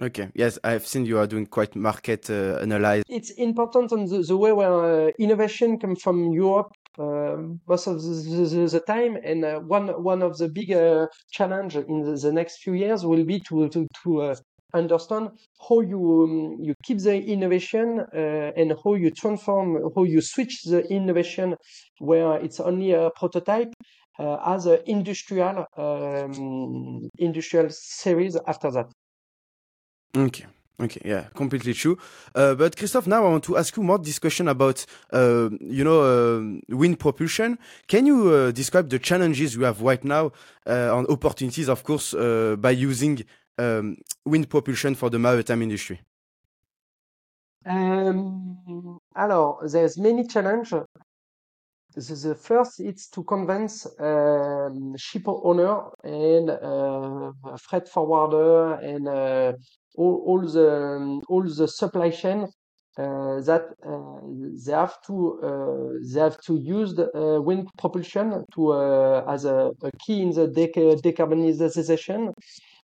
Okay. 0.00 0.30
Yes, 0.34 0.58
I've 0.64 0.86
seen 0.86 1.04
you 1.04 1.18
are 1.18 1.26
doing 1.26 1.46
quite 1.46 1.76
market 1.76 2.30
uh, 2.30 2.58
analysis. 2.60 3.04
It's 3.08 3.30
important 3.32 3.92
on 3.92 4.06
the, 4.06 4.22
the 4.22 4.36
way 4.36 4.52
where 4.52 5.08
uh, 5.08 5.10
innovation 5.18 5.78
comes 5.78 6.02
from 6.02 6.32
Europe 6.32 6.72
uh, 6.98 7.36
most 7.66 7.86
of 7.86 8.02
the, 8.02 8.08
the, 8.10 8.68
the 8.68 8.80
time, 8.80 9.16
and 9.24 9.44
uh, 9.44 9.60
one 9.60 9.88
one 10.02 10.22
of 10.22 10.36
the 10.36 10.48
big 10.48 10.72
uh, 10.72 11.06
challenge 11.30 11.76
in 11.76 12.14
the, 12.14 12.32
next 12.32 12.58
few 12.58 12.74
years 12.74 13.06
will 13.06 13.24
be 13.24 13.40
to 13.40 13.68
to 13.70 13.86
to 14.02 14.22
uh, 14.22 14.34
understand 14.74 15.30
how 15.68 15.80
you 15.80 16.22
um, 16.24 16.56
you 16.60 16.74
keep 16.82 16.98
the 16.98 17.16
innovation 17.22 18.00
uh, 18.00 18.52
and 18.56 18.74
how 18.84 18.94
you 18.94 19.10
transform 19.10 19.78
how 19.94 20.04
you 20.04 20.20
switch 20.20 20.62
the 20.64 20.86
innovation 20.92 21.56
where 21.98 22.36
it's 22.36 22.60
only 22.60 22.92
a 22.92 23.10
prototype 23.10 23.72
uh, 24.18 24.36
as 24.46 24.66
an 24.66 24.78
industrial 24.86 25.66
um, 25.76 27.08
industrial 27.18 27.68
series 27.70 28.36
after 28.46 28.70
that 28.70 28.86
okay 30.16 30.46
Okay, 30.80 31.00
yeah, 31.04 31.26
completely 31.34 31.74
true. 31.74 31.96
Uh, 32.34 32.54
but 32.54 32.76
Christophe, 32.76 33.06
now 33.06 33.24
I 33.24 33.28
want 33.28 33.44
to 33.44 33.56
ask 33.56 33.76
you 33.76 33.84
more 33.84 33.98
discussion 33.98 34.48
about, 34.48 34.84
uh, 35.12 35.48
you 35.60 35.84
know, 35.84 36.00
uh, 36.02 36.76
wind 36.76 36.98
propulsion. 36.98 37.56
Can 37.86 38.06
you 38.06 38.28
uh, 38.28 38.50
describe 38.50 38.88
the 38.88 38.98
challenges 38.98 39.54
you 39.54 39.62
have 39.62 39.80
right 39.80 40.02
now 40.02 40.32
uh, 40.66 40.96
on 40.96 41.06
opportunities, 41.06 41.68
of 41.68 41.84
course, 41.84 42.14
uh, 42.14 42.56
by 42.58 42.70
using 42.72 43.22
um, 43.58 43.96
wind 44.24 44.48
propulsion 44.48 44.94
for 44.94 45.10
the 45.10 45.18
maritime 45.18 45.62
industry? 45.62 46.00
Um, 47.64 48.98
alors, 49.14 49.60
there's 49.70 49.98
many 49.98 50.26
challenges. 50.26 50.84
The, 51.94 52.14
the 52.14 52.34
first 52.34 52.80
is 52.80 53.08
to 53.08 53.22
convince 53.22 53.86
um, 54.00 54.94
ship 54.96 55.24
owner 55.26 55.90
and 56.02 56.50
uh, 56.50 57.32
freight 57.58 57.86
forwarder 57.86 58.74
and 58.74 59.06
uh, 59.06 59.52
all, 59.94 60.24
all 60.26 60.40
the 60.40 61.20
all 61.28 61.42
the 61.42 61.68
supply 61.68 62.08
chain 62.08 62.48
uh, 62.98 63.40
that 63.40 63.64
uh, 63.86 64.20
they 64.66 64.72
have 64.72 65.00
to 65.02 65.40
uh, 65.42 65.98
they 66.12 66.20
have 66.20 66.38
to 66.42 66.56
use 66.56 66.94
the, 66.94 67.10
wind 67.42 67.68
propulsion 67.78 68.44
to 68.54 68.74
as 69.26 69.44
a, 69.44 69.70
a, 69.82 69.90
key 69.98 70.20
in 70.20 70.30
the 70.30 70.46
dec- 70.48 71.00
decarbonization. 71.00 72.32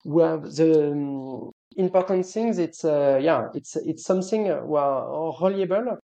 Where 0.07 0.37
the 0.37 0.91
um, 0.91 1.51
important 1.75 2.25
things, 2.25 2.57
it's 2.59 2.85
uh, 2.85 3.19
yeah, 3.21 3.49
it's 3.53 3.75
it's 3.75 4.05
something 4.05 4.43
well, 4.65 5.35
reliable. 5.41 5.97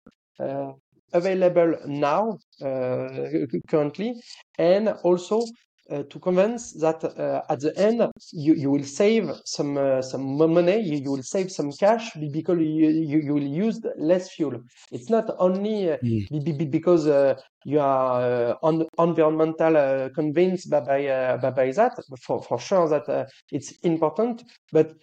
available 1.14 1.76
now 1.86 2.38
uh, 2.62 3.08
currently 3.70 4.14
and 4.58 4.90
also 5.04 5.40
uh, 5.40 5.44
to 6.10 6.20
convince 6.20 6.74
that 6.74 7.04
uh, 7.04 7.42
at 7.50 7.60
the 7.60 7.78
end 7.78 8.02
you, 8.32 8.54
you 8.54 8.70
will 8.72 8.84
save 8.84 9.32
some 9.46 9.78
uh, 9.78 10.02
some 10.02 10.38
money, 10.38 10.80
you, 10.80 10.98
you 10.98 11.12
will 11.12 11.24
save 11.24 11.52
some 11.52 11.72
cash 11.72 12.12
because 12.32 12.60
you, 12.60 12.90
you, 12.90 13.20
you 13.20 13.34
will 13.34 13.52
use 13.66 13.80
less 13.98 14.32
fuel. 14.34 14.62
It's 14.92 15.10
not 15.10 15.30
only 15.40 15.98
mm. 16.04 16.72
because 16.72 17.06
you 17.66 17.80
are 17.80 18.58
on, 18.64 18.86
environmental 18.98 20.10
convinced 20.16 20.70
by 20.70 20.80
by, 20.80 21.52
by, 21.52 21.72
that. 21.72 21.94
For 22.22 22.42
for 22.42 22.60
sure 22.60 22.88
that 22.90 23.30
it's 23.52 23.72
important, 23.84 24.44
but 24.72 24.94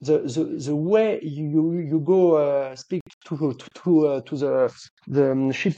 the, 0.00 0.18
the, 0.18 0.44
the 0.66 0.76
way 0.76 1.20
you 1.22 1.72
you 1.78 2.00
go 2.00 2.36
uh, 2.36 2.76
speak 2.76 3.02
to 3.26 3.36
to 3.36 3.68
to, 3.74 4.06
uh, 4.06 4.20
to 4.22 4.36
the 4.36 4.74
the 5.06 5.52
ship 5.52 5.74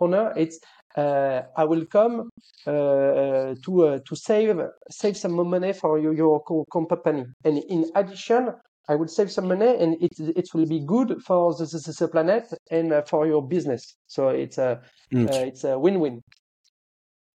owner, 0.00 0.32
it's 0.36 0.58
uh, 0.58 0.77
I 0.96 1.64
will 1.64 1.86
come 1.86 2.30
uh, 2.66 2.70
uh, 2.70 3.54
to 3.64 4.00
to 4.04 4.16
save 4.16 4.60
save 4.90 5.16
some 5.16 5.48
money 5.48 5.72
for 5.72 5.98
your, 5.98 6.14
your 6.14 6.42
company. 6.72 7.24
And 7.44 7.58
in 7.68 7.90
addition, 7.94 8.50
I 8.88 8.94
will 8.94 9.08
save 9.08 9.30
some 9.30 9.48
money, 9.48 9.76
and 9.82 9.96
it 10.02 10.12
it 10.18 10.48
will 10.54 10.66
be 10.66 10.80
good 10.80 11.22
for 11.22 11.54
the, 11.54 11.66
the, 11.66 11.94
the 11.98 12.08
planet 12.08 12.52
and 12.70 13.06
for 13.06 13.26
your 13.26 13.46
business. 13.46 13.96
So 14.06 14.28
it's 14.28 14.58
a 14.58 14.80
mm. 15.12 15.30
it's 15.46 15.64
a 15.64 15.78
win-win. 15.78 16.22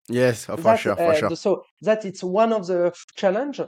Yes, 0.10 0.46
for 0.46 0.58
that, 0.58 0.80
sure, 0.80 0.96
for 0.96 1.16
sure. 1.16 1.36
So 1.36 1.64
that 1.82 2.06
it's 2.06 2.24
one 2.24 2.54
of 2.54 2.68
the 2.68 2.94
challenge. 3.16 3.62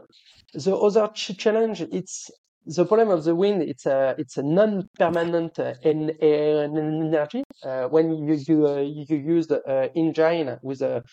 The 0.53 0.75
other 0.75 1.07
ch 1.13 1.37
challenge 1.37 1.81
it's 1.91 2.29
the 2.65 2.85
problem 2.85 3.09
of 3.09 3.23
the 3.23 3.35
wind 3.35 3.61
it's 3.61 3.85
a 3.85 4.15
it's 4.17 4.37
a 4.37 4.43
non-permanent 4.43 5.59
uh, 5.59 5.73
energy 5.83 7.43
uh, 7.63 7.87
when 7.87 8.25
you 8.25 8.33
you, 8.47 8.67
uh, 8.67 8.79
you 8.79 9.17
use 9.17 9.47
the 9.47 9.61
uh, 9.63 9.87
engine 9.95 10.57
with 10.61 10.81
a 10.81 11.03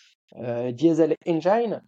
uh, 0.41 0.71
diesel 0.71 1.13
engine 1.25 1.81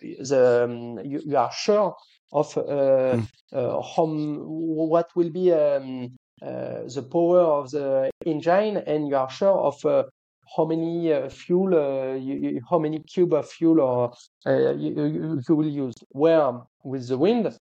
the 0.00 0.64
um, 0.64 0.98
you, 1.04 1.20
you, 1.24 1.36
are 1.36 1.52
sure 1.52 1.94
of 2.32 2.54
mm. 2.54 3.26
how, 3.52 4.06
what 4.06 5.08
will 5.14 5.30
be 5.30 5.52
um, 5.52 6.08
the 6.40 7.08
power 7.12 7.40
of 7.40 7.70
the 7.70 8.10
engine 8.24 8.78
and 8.78 9.08
you 9.08 9.16
are 9.16 9.30
sure 9.30 9.58
of 9.58 10.08
how 10.56 10.64
many 10.64 11.12
uh, 11.12 11.28
fuel, 11.28 11.74
uh, 11.74 12.14
you, 12.14 12.60
how 12.68 12.78
many 12.78 13.00
cube 13.00 13.32
of 13.32 13.48
fuel 13.48 13.80
or, 13.80 14.12
you, 14.46 15.40
you, 15.46 15.56
will 15.56 15.68
use. 15.68 15.94
Where 16.10 16.60
with 16.84 17.08
the 17.08 17.16
wind, 17.16 17.56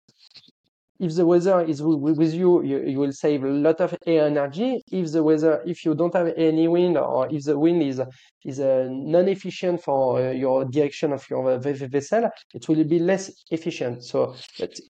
if 1.00 1.14
the 1.14 1.24
weather 1.24 1.62
is 1.62 1.82
with 1.82 2.34
you, 2.34 2.62
you, 2.62 2.82
you 2.82 2.98
will 2.98 3.12
save 3.12 3.42
a 3.42 3.48
lot 3.48 3.80
of 3.80 3.96
air 4.06 4.26
energy. 4.26 4.82
If 4.92 5.12
the 5.12 5.22
weather, 5.22 5.62
if 5.64 5.82
you 5.84 5.94
don't 5.94 6.14
have 6.14 6.30
any 6.36 6.68
wind, 6.68 6.98
or 6.98 7.26
if 7.30 7.44
the 7.44 7.58
wind 7.58 7.82
is 7.82 8.02
is 8.44 8.60
uh, 8.60 8.86
non-efficient 8.90 9.82
for 9.82 10.20
uh, 10.20 10.30
your 10.32 10.66
direction 10.66 11.12
of 11.12 11.24
your 11.30 11.58
vessel, 11.58 12.28
it 12.52 12.68
will 12.68 12.84
be 12.84 12.98
less 12.98 13.30
efficient. 13.50 14.04
So, 14.04 14.34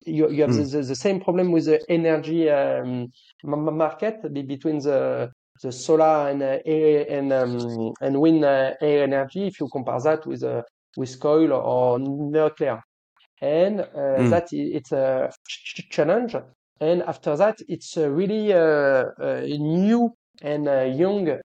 you, 0.04 0.28
you 0.30 0.42
have 0.42 0.50
mm. 0.50 0.70
the, 0.70 0.82
the, 0.82 0.96
same 0.96 1.20
problem 1.20 1.52
with 1.52 1.66
the 1.66 1.80
energy 1.88 2.50
um, 2.50 3.06
market 3.44 4.16
between 4.32 4.78
the 4.78 5.30
the 5.62 5.70
solar 5.70 6.30
and 6.30 6.42
uh, 6.42 6.58
air 6.64 7.06
and 7.08 7.32
um, 7.32 7.92
and 8.00 8.20
wind 8.20 8.44
uh, 8.44 8.72
air 8.80 9.04
energy. 9.04 9.46
If 9.46 9.60
you 9.60 9.68
compare 9.70 10.00
that 10.00 10.26
with 10.26 10.42
uh, 10.42 10.62
with 10.96 11.20
coal 11.20 11.52
or 11.52 12.00
nuclear 12.00 12.82
and 13.40 13.80
uh, 13.80 13.84
mm. 14.18 14.30
that 14.30 14.48
it's 14.52 14.92
a 14.92 15.30
challenge. 15.90 16.36
And 16.80 17.02
after 17.02 17.36
that, 17.36 17.58
it's 17.68 17.96
a 17.96 18.10
really 18.10 18.52
uh, 18.52 19.04
a 19.18 19.58
new 19.58 20.14
and 20.42 20.64
young 20.98 21.38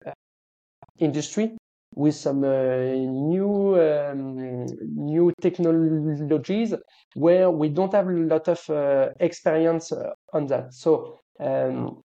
industry 0.99 1.57
with 1.95 2.15
some 2.15 2.43
uh, 2.43 2.77
new 2.93 3.79
um, 3.79 4.65
new 4.95 5.31
technologies 5.41 6.73
where 7.15 7.49
we 7.49 7.69
don't 7.69 7.93
have 7.93 8.07
a 8.07 8.11
lot 8.11 8.47
of 8.47 8.69
uh, 8.69 9.09
experience 9.19 9.91
uh, 9.91 10.11
on 10.33 10.47
that. 10.47 10.73
So 10.73 11.19
um, 11.39 12.01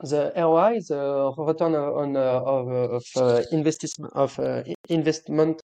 the 0.00 0.32
ROI, 0.36 0.80
the 0.88 1.32
return 1.36 1.74
on 1.74 2.16
of, 2.16 2.68
of 2.68 3.44
investment 3.50 4.12
of 4.14 4.38
investment 4.88 5.62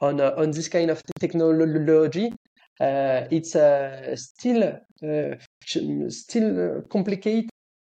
on 0.00 0.20
on 0.20 0.50
this 0.50 0.68
kind 0.68 0.90
of 0.90 1.02
technology 1.20 2.26
uh, 2.28 2.36
it's 2.80 3.56
uh, 3.56 4.14
still 4.16 4.62
uh, 5.02 5.36
still 6.08 6.82
complicated 6.90 7.50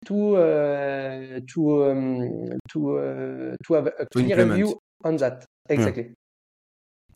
to 0.06 0.36
uh, 0.36 1.40
to 1.52 1.90
um, 1.90 2.58
to 2.70 2.98
uh, 2.98 3.56
to 3.66 3.74
have 3.74 3.86
a 3.86 4.06
clear 4.12 4.44
view 4.46 4.78
on 5.04 5.16
that 5.16 5.44
exactly. 5.68 6.14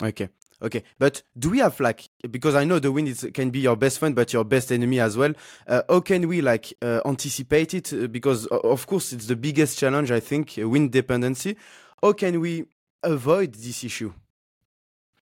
Yeah. 0.01 0.09
Okay. 0.09 0.29
Okay, 0.65 0.85
but 0.97 1.25
do 1.37 1.51
we 1.51 1.59
have 1.59 1.81
like 1.81 2.09
because 2.31 2.55
I 2.55 2.63
know 2.63 2.79
the 2.79 2.93
wind 2.93 3.09
is, 3.09 3.27
can 3.35 3.51
be 3.51 3.59
your 3.59 3.75
best 3.75 3.99
friend, 3.99 4.15
but 4.15 4.33
your 4.33 4.45
best 4.45 4.71
enemy 4.71 5.01
as 5.01 5.17
well. 5.17 5.33
Uh, 5.67 5.83
how 5.89 5.99
can 5.99 6.29
we 6.29 6.41
like 6.41 6.73
anticipate 7.05 7.75
it? 7.75 8.13
Because 8.13 8.47
of 8.47 8.87
course 8.87 9.13
it's 9.13 9.27
the 9.27 9.35
biggest 9.35 9.77
challenge 9.77 10.13
I 10.13 10.21
think, 10.21 10.55
wind 10.59 10.93
dependency. 10.93 11.57
How 12.01 12.13
can 12.13 12.39
we 12.39 12.67
avoid 13.03 13.55
this 13.55 13.83
issue? 13.83 14.13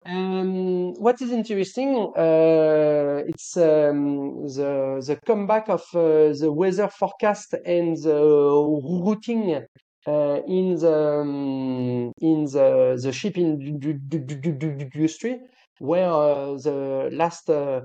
Um, 0.06 0.94
what 0.94 1.22
is 1.22 1.32
interesting, 1.32 2.14
uh, 2.16 3.22
it's 3.28 3.58
um, 3.58 4.46
the 4.48 5.04
the 5.06 5.20
comeback 5.26 5.68
of 5.68 5.82
uh, 5.94 6.32
the 6.40 6.52
weather 6.52 6.88
forecast 6.88 7.54
and 7.66 7.98
the 7.98 8.16
routing 9.06 9.66
uh, 10.08 10.42
in 10.48 10.76
the 10.76 11.20
um, 11.22 12.14
in 12.22 12.46
the 12.46 12.98
the 13.02 13.12
shipping 13.12 13.62
industry, 14.94 15.40
where 15.80 16.10
uh, 16.10 16.54
the 16.56 17.10
last 17.12 17.50
uh, 17.50 17.82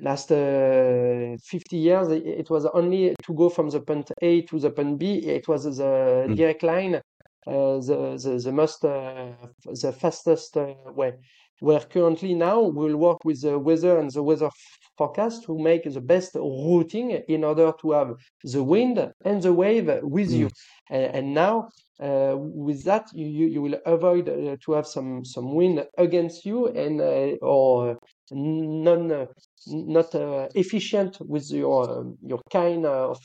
last 0.00 0.32
uh, 0.32 1.36
50 1.40 1.76
years 1.76 2.08
it 2.10 2.50
was 2.50 2.66
only 2.74 3.14
to 3.22 3.34
go 3.34 3.48
from 3.48 3.70
the 3.70 3.80
point 3.80 4.10
A 4.20 4.42
to 4.42 4.58
the 4.58 4.70
point 4.70 4.98
B. 4.98 5.18
It 5.18 5.46
was 5.46 5.64
the 5.64 6.26
mm. 6.28 6.36
direct 6.36 6.64
line 6.64 7.00
the, 7.46 8.20
the, 8.22 8.40
the 8.42 8.52
most 8.52 8.84
uh, 8.84 9.32
the 9.64 9.92
fastest 9.92 10.56
uh, 10.56 10.74
way. 10.94 11.12
Where 11.60 11.80
currently 11.80 12.34
now 12.34 12.60
we'll 12.60 12.96
work 12.96 13.18
with 13.24 13.42
the 13.42 13.58
weather 13.58 13.98
and 13.98 14.10
the 14.10 14.22
weather 14.22 14.50
forecast 14.98 15.44
to 15.44 15.56
make 15.56 15.84
the 15.84 16.00
best 16.00 16.34
routing 16.34 17.10
in 17.28 17.44
order 17.44 17.72
to 17.80 17.92
have 17.92 18.14
the 18.42 18.62
wind 18.62 19.12
and 19.24 19.42
the 19.42 19.52
wave 19.52 19.88
with 20.02 20.30
mm. 20.30 20.38
you. 20.38 20.50
And, 20.90 21.14
and 21.14 21.34
now 21.34 21.68
uh, 22.00 22.34
with 22.36 22.82
that 22.84 23.06
you, 23.14 23.26
you, 23.26 23.46
you 23.46 23.62
will 23.62 23.80
avoid 23.86 24.28
uh, 24.28 24.56
to 24.64 24.72
have 24.72 24.86
some 24.86 25.24
some 25.24 25.54
wind 25.54 25.86
against 25.96 26.44
you 26.44 26.66
and 26.66 27.00
uh, 27.00 27.36
or 27.40 27.96
non 28.32 29.28
not 29.68 30.14
efficient 30.56 31.18
with 31.20 31.48
your 31.52 32.12
your 32.20 32.40
kind 32.50 32.84
of 32.84 33.18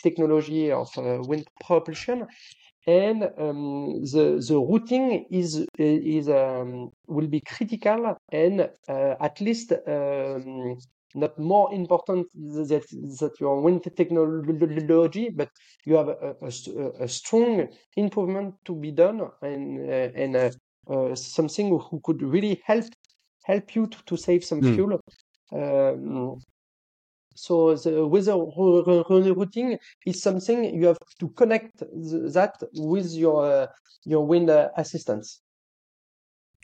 technology 0.00 0.70
of 0.70 0.88
wind 1.26 1.44
propulsion 1.66 2.24
and 2.86 3.22
um, 3.38 4.02
the 4.02 4.44
the 4.46 4.58
routing 4.58 5.26
is 5.30 5.66
is 5.78 6.28
um, 6.28 6.90
will 7.06 7.26
be 7.26 7.40
critical 7.40 8.16
and 8.32 8.68
uh, 8.88 9.14
at 9.20 9.40
least 9.40 9.72
um, 9.86 10.76
not 11.14 11.38
more 11.38 11.72
important 11.72 12.26
that 12.34 12.84
that 13.20 13.40
your 13.40 13.60
wind 13.60 13.82
technology, 13.96 15.30
but 15.30 15.48
you 15.86 15.94
have 15.94 16.08
a, 16.08 16.34
a, 16.42 17.04
a 17.04 17.08
strong 17.08 17.68
improvement 17.96 18.54
to 18.64 18.74
be 18.74 18.90
done 18.90 19.20
and 19.42 19.90
uh, 19.90 20.10
and 20.14 20.36
uh, 20.36 20.50
uh, 20.90 21.14
something 21.14 21.68
who 21.78 22.00
could 22.02 22.22
really 22.22 22.60
help 22.64 22.84
help 23.44 23.74
you 23.74 23.86
to, 23.86 23.98
to 24.06 24.16
save 24.16 24.44
some 24.44 24.60
mm. 24.60 24.74
fuel. 24.74 25.00
So 27.34 27.74
the 27.74 28.06
weather 28.06 28.34
routing 28.36 29.78
is 30.06 30.22
something 30.22 30.74
you 30.74 30.86
have 30.86 30.98
to 31.20 31.28
connect 31.30 31.78
that 31.78 32.54
with 32.74 33.12
your 33.12 33.44
uh, 33.44 33.66
your 34.04 34.26
wind 34.26 34.50
uh, 34.50 34.68
assistance. 34.76 35.40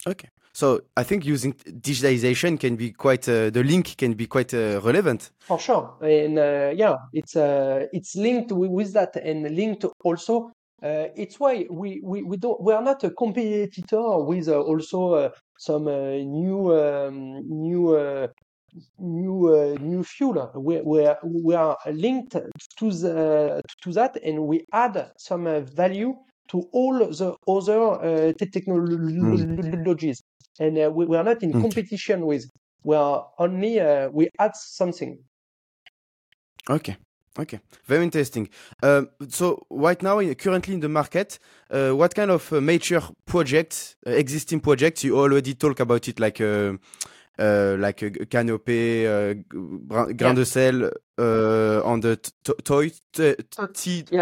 Okay. 0.07 0.29
So 0.53 0.81
I 0.97 1.05
think 1.05 1.25
using 1.25 1.53
digitalization 1.55 2.59
can 2.59 2.77
be 2.77 2.93
quite 2.93 3.29
uh, 3.29 3.51
the 3.51 3.63
link 3.63 3.97
can 3.97 4.15
be 4.15 4.27
quite 4.27 4.53
uh, 4.53 4.81
relevant. 4.83 5.31
For 5.41 5.59
sure, 5.59 5.97
and 6.03 6.39
uh, 6.39 6.73
yeah, 6.75 6.97
it's 7.13 7.37
uh, 7.37 7.87
it's 7.93 8.17
linked 8.17 8.51
with 8.51 8.93
that 8.95 9.17
and 9.17 9.49
linked 9.55 9.85
also. 10.05 10.51
it's 10.83 11.39
why 11.39 11.67
we, 11.71 12.01
we, 12.03 12.23
we 12.23 12.37
don't 12.39 12.59
we 12.63 12.73
are 12.73 12.83
not 12.83 13.05
a 13.05 13.11
competitor 13.11 14.19
with 14.25 14.49
also 14.49 15.31
some 15.59 15.85
new 15.85 16.73
um, 16.75 17.43
new 17.47 17.95
new 18.99 19.49
uh, 19.49 19.77
new 19.81 20.03
fuel. 20.05 20.51
We, 20.55 20.81
we, 20.81 21.07
are, 21.07 21.19
we 21.25 21.55
are 21.55 21.77
linked 21.87 22.33
to 22.33 22.91
the 22.91 23.63
to 23.83 23.93
that, 23.93 24.17
and 24.25 24.47
we 24.47 24.65
add 24.73 25.13
some 25.19 25.47
uh, 25.47 25.61
value 25.61 26.15
to 26.49 26.69
all 26.73 26.99
the 26.99 27.37
other 27.47 27.81
uh, 27.81 28.33
technologies. 28.33 30.21
Mm. 30.21 30.25
And 30.59 30.79
uh, 30.79 30.91
we, 30.91 31.07
we, 31.07 31.17
are 31.17 31.25
not 31.25 31.43
in 31.43 31.53
competition 31.53 32.27
with. 32.27 32.45
We 32.85 32.97
are 32.97 33.27
only 33.39 33.81
we 34.13 34.29
add 34.39 34.57
something. 34.57 35.19
Okay. 36.69 36.97
Okay, 37.39 37.61
very 37.87 38.03
interesting. 38.03 38.49
Uh, 38.83 39.03
so 39.29 39.65
right 39.71 40.03
now, 40.03 40.21
currently 40.35 40.75
in 40.75 40.81
the 40.81 40.89
market, 40.89 41.39
uh, 41.71 41.91
what 41.93 42.15
kind 42.15 42.31
of 42.31 42.53
uh, 42.53 42.61
major 42.61 43.01
projects, 43.25 43.95
uh, 44.05 44.11
existing 44.11 44.61
projects, 44.61 45.05
you 45.05 45.17
already 45.17 45.55
talk 45.55 45.79
about 45.79 46.09
it, 46.09 46.19
like 46.19 46.41
uh, 47.39 47.43
uh, 47.43 47.77
like 47.79 48.03
a 48.03 48.11
Canopée, 48.11 49.37
Grain 49.51 50.35
de 50.35 50.45
Sail 50.45 50.91
on 51.19 52.01
the 52.01 52.17
toy 52.65 52.91
T 53.13 53.37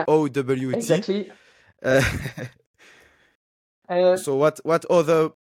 O 0.07 0.29
W 0.29 0.73
T. 0.73 0.77
Exactly. 0.77 1.33
so 4.17 4.37
what 4.37 4.61
what 4.65 4.85
other 4.91 5.31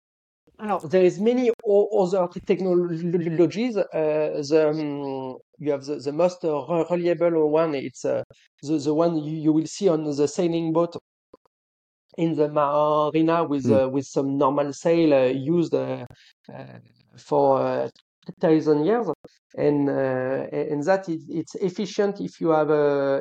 alors, 0.61 0.89
there 0.89 1.05
is 1.05 1.21
many 1.21 1.53
other 1.97 2.27
technologies. 2.45 3.77
Uh, 3.77 3.85
the, 3.93 4.69
um, 4.69 5.37
you 5.59 5.71
have 5.71 5.85
the, 5.85 6.01
the 6.01 6.11
most 6.11 6.43
reliable 6.43 7.49
one. 7.49 7.77
It's 7.77 8.05
uh, 8.05 8.25
the, 8.63 8.79
the 8.79 8.93
one 8.93 9.19
you, 9.19 9.37
you, 9.37 9.53
will 9.53 9.67
see 9.67 9.89
on 9.89 10.03
the 10.03 10.27
sailing 10.27 10.73
boat 10.73 10.97
in 12.19 12.35
the 12.35 12.49
marina 12.49 13.45
with 13.45 13.65
mm. 13.65 13.91
with 13.93 14.05
some 14.05 14.37
normal 14.37 14.73
sail 14.73 15.15
uh, 15.15 15.27
used 15.27 15.75
uh, 15.75 16.05
for 17.17 17.89
thousand 18.41 18.85
years, 18.85 19.07
and 19.57 19.89
and 19.89 20.83
that 20.85 21.09
it, 21.09 21.23
it's 21.29 21.55
efficient 21.57 22.21
if 22.21 22.41
you 22.41 22.51
have 22.51 22.71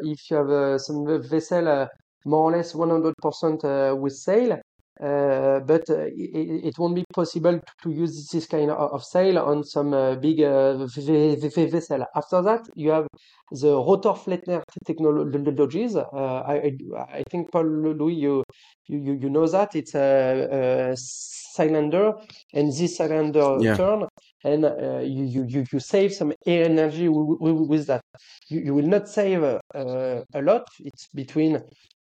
if 0.04 0.30
you 0.30 0.38
have 0.38 0.82
some 0.82 1.22
vessel 1.30 1.88
more 2.26 2.52
or 2.52 2.58
less 2.58 2.74
100% 2.74 4.00
with 4.02 4.14
sail 4.14 4.54
uh, 4.54 4.58
but 5.00 5.90
uh, 5.90 6.06
it, 6.16 6.66
it, 6.66 6.80
won't 6.80 6.96
be 6.96 7.04
possible 7.14 7.60
to, 7.84 7.92
use 7.92 8.30
this 8.32 8.48
kind 8.48 8.72
of, 8.72 9.04
sail 9.04 9.38
on 9.38 9.64
some 9.64 9.94
uh, 9.94 10.16
big 10.16 10.40
vessel. 10.40 12.06
After 12.16 12.42
that, 12.42 12.68
you 12.76 12.92
have 12.92 13.08
the 13.52 13.76
rotor 13.76 14.14
Flettner 14.14 14.64
technologies. 14.86 15.96
I, 15.96 16.74
I, 16.98 17.24
think 17.30 17.52
Paul 17.52 17.66
Louis, 17.66 18.16
you 18.16 18.44
you, 18.88 19.20
you 19.22 19.30
know 19.30 19.48
that 19.48 19.76
it's 19.76 19.96
a, 19.96 20.90
a 20.92 20.98
cylinder, 20.98 22.14
and 22.54 22.72
this 22.72 22.98
cylinder 22.98 23.58
yeah. 23.60 23.76
turn, 23.76 24.06
and 24.44 24.66
uh, 24.66 25.00
you, 25.00 25.44
you 25.46 25.66
you 25.72 25.80
save 25.80 26.14
some 26.14 26.34
energy 26.46 27.08
with 27.10 27.88
that. 27.88 28.02
You, 28.50 28.60
you 28.62 28.74
will 28.74 28.88
not 28.88 29.08
save 29.08 29.44
uh, 29.44 29.60
a 29.74 30.42
lot. 30.42 30.68
It's 30.80 31.08
between 31.14 31.62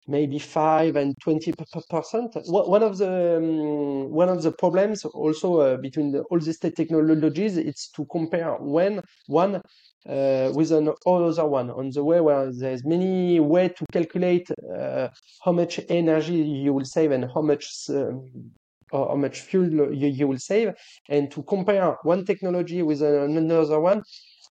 maybe 0.09 0.39
five 0.39 0.95
and 0.95 1.15
twenty 1.21 1.53
percent. 1.91 2.35
One 2.47 2.83
of 2.83 2.97
the 2.97 3.37
um, 3.37 4.09
one 4.09 4.29
of 4.29 4.41
the 4.41 4.51
problems 4.51 5.05
also 5.05 5.59
uh, 5.59 5.77
between 5.77 6.11
the, 6.11 6.21
all 6.23 6.39
these 6.39 6.59
technologies 6.59 7.57
it's 7.57 7.89
to 7.91 8.05
compare 8.05 8.55
when 8.59 9.01
one 9.27 9.61
uh, 10.07 10.51
with 10.53 10.71
another 10.71 11.45
one 11.45 11.69
on 11.69 11.91
the 11.91 12.03
way 12.03 12.19
where 12.19 12.51
there's 12.51 12.83
many 12.85 13.39
way 13.39 13.69
to 13.69 13.85
calculate 13.91 14.49
uh, 14.75 15.09
how 15.43 15.51
much 15.51 15.79
energy 15.89 16.35
you 16.35 16.73
will 16.73 16.85
save 16.85 17.11
and 17.11 17.25
how 17.33 17.41
much 17.41 17.65
um, 17.89 18.29
how 18.91 19.15
much 19.15 19.41
fuel 19.41 19.93
you, 19.93 20.07
you 20.07 20.27
will 20.27 20.39
save 20.39 20.73
and 21.09 21.29
to 21.31 21.43
compare 21.43 21.97
one 22.03 22.25
technology 22.25 22.81
with 22.81 23.01
another 23.01 23.79
one 23.79 24.01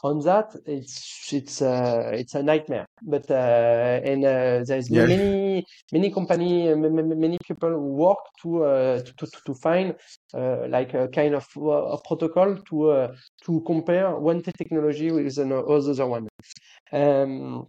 on 0.03 0.21
that, 0.21 0.55
it's 0.67 1.33
it's 1.33 1.63
uh, 1.63 2.11
it's 2.13 2.35
a 2.35 2.43
nightmare. 2.43 2.87
But 3.03 3.31
uh, 3.31 4.01
and 4.05 4.25
uh, 4.25 4.65
there's 4.67 4.91
yeah. 4.91 5.07
many 5.07 5.65
many 5.93 6.11
company, 6.11 6.75
many 6.75 7.39
people 7.47 7.79
work 7.79 8.19
to 8.43 8.65
uh, 8.65 9.03
to, 9.03 9.13
to, 9.13 9.27
to 9.47 9.55
find 9.55 9.95
uh, 10.35 10.67
like 10.69 10.95
a 10.95 11.09
kind 11.09 11.35
of 11.35 11.47
uh, 11.57 11.97
a 11.97 12.01
protocol 12.03 12.57
to 12.69 12.91
uh, 12.91 13.15
to 13.45 13.63
compare 13.67 14.17
one 14.17 14.43
technology 14.43 15.11
with 15.11 15.39
another 15.39 16.07
one. 16.07 16.29
Um, 16.93 17.67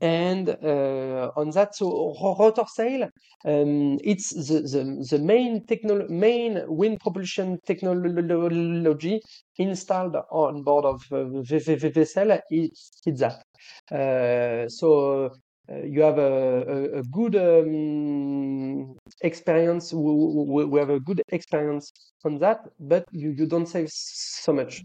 and 0.00 0.50
uh, 0.50 1.30
on 1.36 1.50
that, 1.50 1.74
so 1.74 2.14
rotor 2.38 2.64
sail, 2.74 3.04
um, 3.44 3.98
it's 4.04 4.30
the, 4.30 4.60
the, 4.60 5.06
the 5.10 5.18
main 5.18 5.64
main 6.10 6.62
wind 6.66 7.00
propulsion 7.00 7.58
technology 7.66 9.20
installed 9.56 10.16
on 10.30 10.62
board 10.62 10.84
of 10.84 11.02
uh, 11.12 11.24
vessel. 11.42 12.38
It's, 12.50 13.00
it's 13.06 13.20
that. 13.20 13.42
Uh, 13.90 14.68
so 14.68 15.30
uh, 15.70 15.82
you 15.82 16.02
have 16.02 16.18
a, 16.18 16.22
a, 16.22 16.98
a 16.98 17.02
good 17.04 17.34
um, 17.36 18.96
experience. 19.22 19.92
We, 19.92 20.12
we, 20.12 20.64
we, 20.66 20.78
have 20.78 20.90
a 20.90 21.00
good 21.00 21.22
experience 21.28 21.90
on 22.24 22.38
that, 22.38 22.60
but 22.78 23.04
you, 23.12 23.30
you 23.30 23.46
don't 23.46 23.66
save 23.66 23.88
so 23.90 24.52
much. 24.52 24.82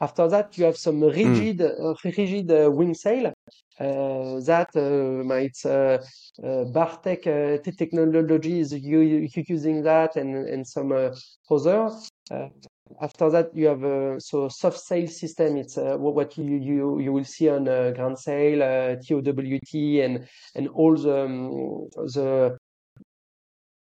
After 0.00 0.28
that, 0.28 0.58
you 0.58 0.64
have 0.64 0.76
some 0.76 1.02
rigid, 1.02 1.58
mm. 1.58 2.04
rigid 2.04 2.50
uh, 2.50 2.70
wing 2.70 2.94
sail 2.94 3.26
uh, 3.26 3.32
that 3.78 4.70
it's 4.74 5.64
uh, 5.64 5.98
Bartek 6.72 7.22
technology 7.78 8.60
is 8.60 8.72
using 8.72 9.82
that 9.82 10.16
and, 10.16 10.48
and 10.48 10.66
some 10.66 10.92
other. 11.50 11.90
after 13.00 13.30
that, 13.30 13.54
you 13.54 13.66
have 13.68 14.20
so 14.20 14.48
soft 14.48 14.80
sail 14.80 15.06
system. 15.06 15.56
It's 15.56 15.76
what 15.76 16.36
you, 16.36 16.56
you 16.56 16.98
you 16.98 17.12
will 17.12 17.24
see 17.24 17.48
on 17.48 17.64
Grain 17.64 18.14
de 18.14 18.16
Sail, 18.16 18.98
TOWT, 19.00 20.04
and 20.04 20.26
and 20.56 20.68
all 20.68 20.96
the 20.96 21.24
um, 21.24 21.88
the 21.94 22.58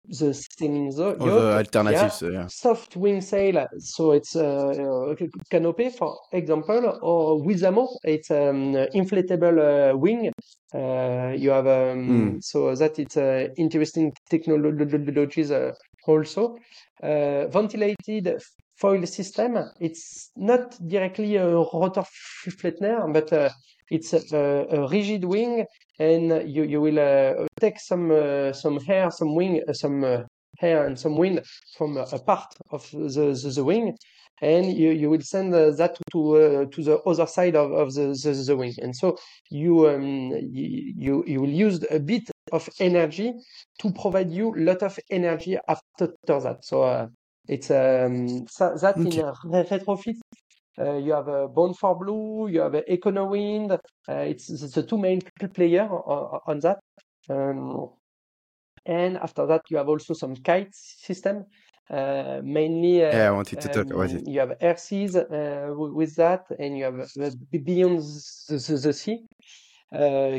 the 0.08 0.34
sailing 0.34 0.90
yacht. 0.90 1.16
Oh, 1.20 1.26
the 1.26 1.56
alternatives, 1.56 2.22
yeah. 2.22 2.30
yeah. 2.30 2.46
Soft 2.48 2.96
wing 2.96 3.20
sail, 3.20 3.66
so 3.78 4.12
it's 4.12 4.36
uh, 4.36 5.14
uh, 5.18 5.26
canopy, 5.50 5.90
for 5.90 6.16
example, 6.32 6.98
or 7.02 7.40
Wisamo, 7.40 7.88
it's 8.04 8.30
um, 8.30 8.74
inflatable 8.94 9.92
uh, 9.92 9.96
wing. 9.96 10.32
Uh, 10.74 11.32
you 11.36 11.50
have 11.50 11.66
um, 11.66 12.08
mm. 12.08 12.42
so 12.42 12.74
that 12.74 12.98
it's 12.98 13.16
uh, 13.16 13.48
interesting 13.56 14.12
technologies 14.28 15.50
uh, 15.50 15.72
also. 16.06 16.56
Uh, 17.02 17.46
ventilated 17.48 18.40
foil 18.76 19.06
system. 19.06 19.58
It's 19.80 20.30
not 20.36 20.76
directly 20.88 21.36
a 21.36 21.46
rotor 21.48 22.04
Flettner, 22.48 23.12
but 23.12 23.32
uh, 23.32 23.50
it's 23.90 24.12
a, 24.12 24.66
a, 24.70 24.88
rigid 24.88 25.24
wing, 25.24 25.66
and 25.98 26.48
you 26.48 26.64
you 26.64 26.80
will 26.80 26.98
uh, 26.98 27.46
take 27.60 27.78
some 27.78 28.10
uh, 28.10 28.52
some 28.52 28.80
hair, 28.80 29.10
some 29.10 29.34
wing, 29.34 29.62
uh, 29.68 29.72
some 29.72 30.04
uh, 30.04 30.22
hair 30.58 30.86
and 30.86 30.98
some 30.98 31.16
wind 31.16 31.40
from 31.76 31.96
a 31.96 32.18
part 32.20 32.54
of 32.70 32.88
the, 32.92 33.38
the, 33.42 33.52
the 33.54 33.64
wing, 33.64 33.96
and 34.40 34.72
you, 34.72 34.90
you 34.90 35.10
will 35.10 35.20
send 35.20 35.52
that 35.52 35.98
to 36.12 36.66
to 36.72 36.82
the 36.82 36.98
other 37.00 37.26
side 37.26 37.56
of, 37.56 37.72
of 37.72 37.94
the, 37.94 38.06
the, 38.22 38.44
the 38.46 38.56
wing, 38.56 38.74
and 38.78 38.96
so 38.96 39.16
you 39.50 39.88
um, 39.88 40.30
you 40.50 41.24
you 41.26 41.40
will 41.40 41.50
use 41.50 41.84
a 41.90 41.98
bit 41.98 42.30
of 42.52 42.68
energy 42.80 43.32
to 43.78 43.92
provide 43.92 44.30
you 44.30 44.54
a 44.54 44.60
lot 44.60 44.82
of 44.82 44.98
energy 45.10 45.58
after 45.68 46.08
that. 46.26 46.58
So 46.62 47.10
it's 47.46 47.70
um, 47.70 48.46
that 48.58 48.94
okay. 48.96 49.18
in 49.18 49.24
a 49.24 49.32
retrofit 49.64 50.16
uh, 50.78 50.96
you 50.96 51.12
have 51.12 51.28
a 51.28 51.48
Bound4Blue, 51.48 52.52
you 52.52 52.60
have 52.60 52.72
Econowind. 52.72 53.72
Uh, 54.08 54.12
it's 54.12 54.48
the 54.48 54.82
two 54.82 54.98
main 54.98 55.20
player 55.52 55.88
on, 55.88 56.40
on 56.46 56.60
that. 56.60 56.78
Um, 57.28 57.90
and 58.86 59.16
after 59.16 59.46
that, 59.46 59.62
you 59.70 59.76
have 59.76 59.88
also 59.88 60.14
some 60.14 60.36
kite 60.36 60.74
system. 60.74 61.46
Uh, 61.90 62.40
mainly, 62.42 63.04
uh, 63.04 63.16
yeah, 63.16 63.28
I 63.28 63.30
wanted 63.30 63.60
to 63.60 63.68
talk 63.68 63.86
about 63.86 64.10
it. 64.10 64.16
Um, 64.16 64.26
you 64.26 64.40
have 64.40 64.56
uh, 65.16 65.74
with 65.74 66.16
that, 66.16 66.46
and 66.58 66.78
you 66.78 66.84
have 66.84 67.00
uh, 67.00 67.30
Beyond 67.52 67.98
the, 68.48 68.64
the, 68.66 68.76
the 68.78 68.92
Sea. 68.92 69.26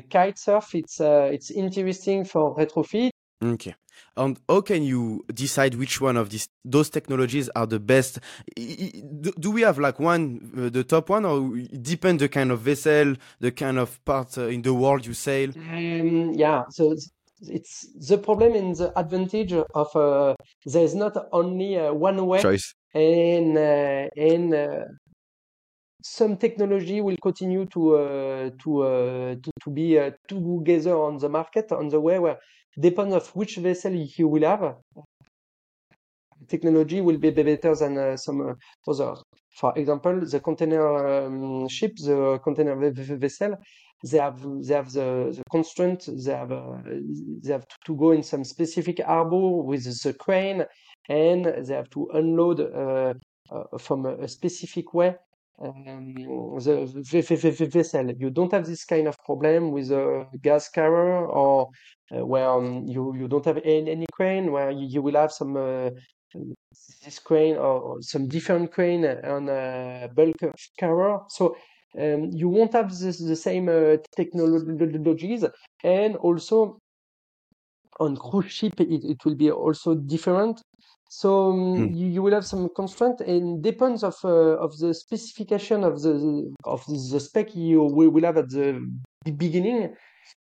kite 0.10 0.40
surf, 0.40 0.74
it's 0.74 1.00
it's 1.00 1.52
interesting 1.52 2.26
for 2.26 2.56
retrofit. 2.56 3.12
Okay. 3.54 3.76
And 4.18 4.40
how 4.50 4.62
can 4.62 4.84
you 4.84 5.26
decide 5.34 5.76
which 5.76 6.02
one 6.02 6.18
of 6.18 6.30
these 6.30 6.48
those 6.64 6.90
technologies 6.90 7.50
are 7.56 7.68
the 7.68 7.80
best? 7.80 8.20
Do 8.56 9.52
we 9.52 9.62
have 9.62 9.78
like 9.78 10.00
one, 10.00 10.52
uh, 10.58 10.70
the 10.70 10.84
top 10.84 11.10
one, 11.10 11.26
or 11.26 11.58
depend 11.82 12.20
the 12.20 12.30
kind 12.30 12.52
of 12.52 12.62
vessel, 12.62 13.16
the 13.40 13.52
kind 13.52 13.78
of 13.78 14.04
part 14.06 14.38
uh, 14.38 14.48
in 14.48 14.62
the 14.62 14.74
world 14.74 15.06
you 15.06 15.14
sail? 15.14 15.50
Um, 15.56 16.34
yeah, 16.34 16.64
so 16.70 16.92
it's, 16.92 17.10
it's, 17.42 17.88
the 18.08 18.18
problem 18.18 18.54
and 18.54 18.76
the 18.76 18.98
advantage 18.98 19.54
of 19.54 19.96
uh, 19.96 20.36
there's 20.66 20.96
not 20.96 21.16
only 21.32 21.78
uh, 21.78 21.94
one 21.94 22.26
way 22.26 22.42
choice, 22.42 22.74
and 22.94 23.58
uh, 23.58 24.08
and 24.18 24.54
uh, 24.54 24.86
some 26.06 26.38
technology 26.38 27.02
will 27.02 27.18
continue 27.22 27.66
to 27.66 27.96
uh, 27.96 28.50
to, 28.62 28.82
uh, 28.82 29.36
to, 29.42 29.52
to 29.64 29.70
be 29.72 29.98
uh, 29.98 30.12
together 30.28 30.96
on 30.96 31.18
the 31.18 31.28
market 31.28 31.72
on 31.72 31.90
the 31.90 32.00
way 32.00 32.20
where 32.20 32.38
depends 32.80 33.16
of 33.16 33.36
which 33.36 33.58
vessel 33.58 33.94
you 33.94 34.28
will 34.28 34.44
have. 34.44 34.76
technology 36.48 37.02
will 37.02 37.18
be 37.18 37.32
better 37.32 37.76
than 37.76 37.98
uh, 37.98 38.18
some 38.18 38.42
uh, 38.42 38.92
others. 38.92 39.24
For 39.60 39.74
example, 39.78 40.26
the 40.26 40.40
container 40.40 41.26
um, 41.26 41.68
ship, 41.70 41.96
the 41.98 42.40
container 42.44 42.76
vessel, 43.18 43.58
they 44.04 44.18
have 44.18 44.42
they 44.68 44.74
have 44.74 44.92
the, 44.92 45.34
the 45.36 45.44
constraint. 45.50 46.08
They 46.08 46.34
have 46.34 46.52
uh, 46.52 46.78
they 47.44 47.54
have 47.54 47.66
to 47.86 47.96
go 47.96 48.12
in 48.12 48.24
some 48.24 48.44
specific 48.44 49.02
harbor 49.02 49.64
with 49.64 49.86
the 50.04 50.14
crane, 50.14 50.66
and 51.10 51.46
they 51.46 51.74
have 51.74 51.90
to 51.92 52.10
unload 52.14 52.60
uh, 52.60 53.14
uh, 53.52 53.78
from 53.78 54.06
a, 54.06 54.16
a, 54.18 54.28
specific 54.28 54.94
way 54.94 55.16
um, 55.62 56.14
the 56.16 57.70
vessel. 57.72 58.12
You 58.12 58.30
don't 58.30 58.52
have 58.52 58.66
this 58.66 58.86
kind 58.86 59.08
of 59.08 59.18
problem 59.26 59.72
with 59.72 59.92
a 59.92 60.28
gas 60.42 60.70
carrier 60.70 61.26
or 61.26 61.70
uh, 62.16 62.26
where 62.26 62.50
um, 62.50 62.86
you 62.88 63.16
you 63.16 63.28
don't 63.28 63.46
have 63.46 63.58
any, 63.64 63.92
any 63.92 64.06
crane 64.12 64.52
where 64.52 64.72
you, 64.72 64.86
you 64.88 65.02
will 65.02 65.16
have 65.16 65.32
some 65.32 65.56
uh, 65.58 65.90
this 67.04 67.20
crane 67.20 67.56
or 67.56 67.98
some 68.02 68.28
different 68.28 68.72
crane 68.72 69.06
on 69.06 69.50
a 69.50 70.10
bulk 70.14 70.36
carrier. 70.78 71.20
So 71.30 71.56
um, 71.98 72.30
you 72.34 72.50
won't 72.50 72.74
have 72.74 72.90
this, 72.90 73.20
the 73.20 73.36
same 73.36 73.70
uh, 73.70 73.98
technologies 74.16 75.46
and 75.84 76.16
also 76.18 76.80
on 78.00 78.18
cruise 78.18 78.52
ship 78.52 78.80
it, 78.80 79.04
it 79.04 79.24
will 79.24 79.36
be 79.36 79.50
also 79.50 79.96
different 79.96 80.62
so 81.18 81.52
um, 81.52 81.78
mm. 81.78 81.98
you, 81.98 82.08
you, 82.08 82.22
will 82.22 82.34
have 82.34 82.46
some 82.46 82.68
constraint 82.76 83.22
and 83.22 83.64
depends 83.64 84.04
of 84.04 84.16
uh, 84.26 84.58
of 84.66 84.78
the 84.80 84.94
specification 84.94 85.86
of 85.86 86.02
the 86.02 86.54
of 86.66 86.86
the 86.88 87.20
spec 87.22 87.56
you 87.56 87.84
will 87.84 88.26
have 88.26 88.36
at 88.36 88.50
the 88.50 88.68
beginning. 89.38 89.96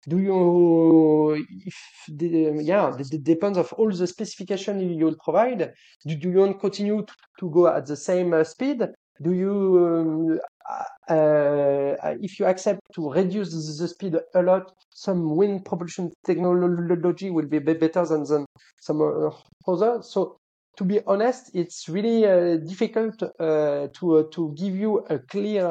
Do 0.07 0.19
you 0.19 1.43
if 1.65 1.79
the, 2.09 2.61
yeah 2.63 2.95
it 2.99 3.25
depends 3.25 3.57
of 3.57 3.73
all 3.79 3.91
the 3.91 4.07
specification 4.07 4.79
you 4.81 5.07
will 5.07 5.17
provide. 5.25 5.73
Do, 6.07 6.15
do 6.15 6.31
you 6.31 6.39
want 6.41 6.57
to 6.57 6.59
continue 6.59 7.01
to, 7.01 7.15
to 7.41 7.51
go 7.51 7.69
at 7.69 7.87
the 7.87 7.97
same 7.97 8.35
uh, 8.35 8.45
speed? 8.45 8.83
Do 9.23 9.33
you 9.33 10.39
uh, 10.69 11.13
uh, 11.15 12.15
if 12.21 12.39
you 12.39 12.45
accept 12.45 12.81
to 12.93 13.11
reduce 13.11 13.53
the 13.53 13.89
speed 13.89 14.17
a 14.35 14.43
lot 14.43 14.71
some 14.91 15.35
wind 15.35 15.65
propulsion 15.65 16.13
technology 16.27 17.31
will 17.31 17.47
be 17.47 17.59
better 17.59 18.05
than, 18.05 18.25
than 18.25 18.45
some 18.81 19.01
uh, 19.01 19.31
other. 19.67 20.03
So 20.03 20.37
to 20.79 20.85
be 20.85 21.01
honest, 21.07 21.51
it's 21.55 21.89
really 21.89 22.25
uh, 22.25 22.57
difficult 22.59 23.21
uh, 23.23 23.89
to 23.99 24.19
uh, 24.19 24.23
to 24.33 24.55
give 24.57 24.77
you 24.77 24.99
a 25.11 25.19
clear 25.19 25.67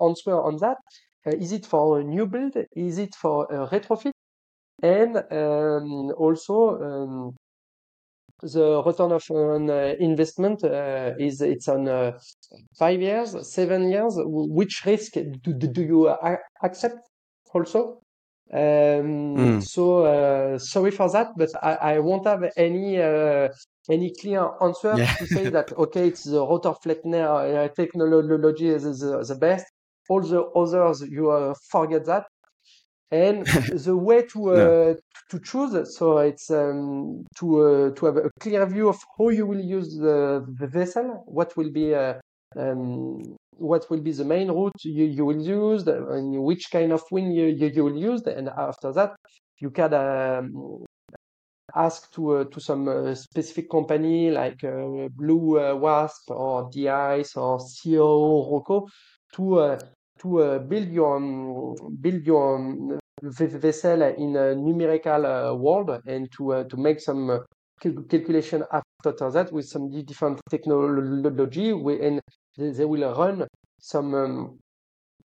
answer 0.00 0.40
on 0.40 0.56
that. 0.58 0.76
is 1.26 1.52
it 1.52 1.66
for 1.66 2.00
a 2.00 2.04
new 2.04 2.26
build? 2.26 2.56
Is 2.76 2.98
it 2.98 3.14
for 3.14 3.46
a 3.46 3.66
retrofit? 3.68 4.12
And 4.82 5.16
um, 5.16 6.12
also 6.16 6.54
um, 6.80 7.36
the 8.42 8.82
return 8.84 9.12
of 9.12 9.24
an 9.30 9.70
uh, 9.70 9.94
investment 9.98 10.64
uh, 10.64 11.12
is 11.18 11.40
it's 11.40 11.68
on 11.68 11.88
uh, 11.88 12.12
five 12.78 13.00
years, 13.00 13.36
seven 13.52 13.90
years. 13.90 14.14
Which 14.16 14.82
risk 14.86 15.14
do, 15.14 15.52
do 15.52 15.82
you 15.82 16.08
accept 16.62 17.08
also? 17.52 18.00
Um, 18.52 19.36
mm. 19.36 19.62
So 19.62 20.58
sorry 20.58 20.90
for 20.90 21.10
that, 21.10 21.28
but 21.36 21.50
I, 21.62 21.94
I 21.94 21.98
won't 22.00 22.26
have 22.26 22.44
any 22.56 22.98
any 23.90 24.12
clear 24.20 24.50
answer 24.60 24.94
yeah. 24.96 25.14
to 25.16 25.26
say 25.26 25.48
that 25.56 25.72
okay, 25.72 26.08
it's 26.08 26.24
the 26.24 26.40
rotor 26.40 26.74
Flettner 26.84 27.64
uh, 27.64 27.68
technology 27.68 28.68
is 28.68 29.00
the, 29.00 29.24
the, 29.26 29.34
best. 29.34 29.66
All 30.08 30.20
the 30.20 30.42
others, 30.42 31.02
you 31.02 31.30
uh, 31.30 31.54
forget 31.70 32.04
that. 32.06 32.26
And 33.10 33.46
the 33.86 33.96
way 33.96 34.22
to 34.32 34.50
uh, 34.50 34.94
to 35.30 35.40
choose, 35.40 35.96
so 35.96 36.18
it's 36.18 36.50
um, 36.50 37.24
to 37.36 37.60
uh, 37.60 37.90
to 37.94 38.06
have 38.06 38.16
a 38.16 38.30
clear 38.40 38.64
view 38.66 38.88
of 38.88 38.98
how 39.18 39.28
you 39.28 39.46
will 39.46 39.60
use 39.60 39.96
the, 39.96 40.44
the 40.58 40.66
vessel, 40.66 41.22
what 41.26 41.54
will 41.56 41.70
be 41.70 41.94
uh, 41.94 42.14
um, 42.56 43.36
what 43.56 43.88
will 43.90 44.00
be 44.00 44.12
the 44.12 44.24
main 44.24 44.48
route 44.48 44.72
you, 44.84 45.04
you 45.04 45.24
will 45.24 45.40
use, 45.40 45.86
and 45.86 46.42
which 46.42 46.70
kind 46.70 46.92
of 46.92 47.02
wing 47.10 47.32
you, 47.32 47.46
you, 47.46 47.66
you 47.68 47.84
will 47.84 47.96
use, 47.96 48.22
and 48.22 48.48
after 48.48 48.92
that 48.92 49.12
you 49.60 49.70
can 49.70 49.94
um, 49.94 50.84
ask 51.74 52.12
to 52.12 52.36
uh, 52.36 52.44
to 52.44 52.60
some 52.60 52.88
uh, 52.88 53.14
specific 53.14 53.70
company 53.70 54.30
like 54.30 54.62
uh, 54.64 55.08
Blue 55.16 55.78
Wasp 55.78 56.30
or 56.30 56.68
D-ICE 56.70 57.36
or 57.36 57.58
CO 57.58 58.50
Roco 58.50 58.88
to 59.34 59.78
to 60.20 60.58
build 60.68 60.88
your 60.88 61.16
um, 61.16 61.74
build 62.00 62.26
your 62.26 62.56
um, 62.56 62.98
vessel 63.22 64.02
in 64.02 64.36
a 64.36 64.54
numerical 64.54 65.56
world 65.56 66.00
and 66.06 66.30
to 66.32 66.64
to 66.64 66.76
make 66.76 67.00
some 67.00 67.40
calculation 67.82 68.64
after 68.72 69.30
that 69.30 69.52
with 69.52 69.66
some 69.66 69.90
different 70.04 70.40
technology 70.50 71.70
and 71.70 72.20
they 72.56 72.84
will 72.84 73.14
run 73.14 73.46
some 73.80 74.14
um, 74.14 74.58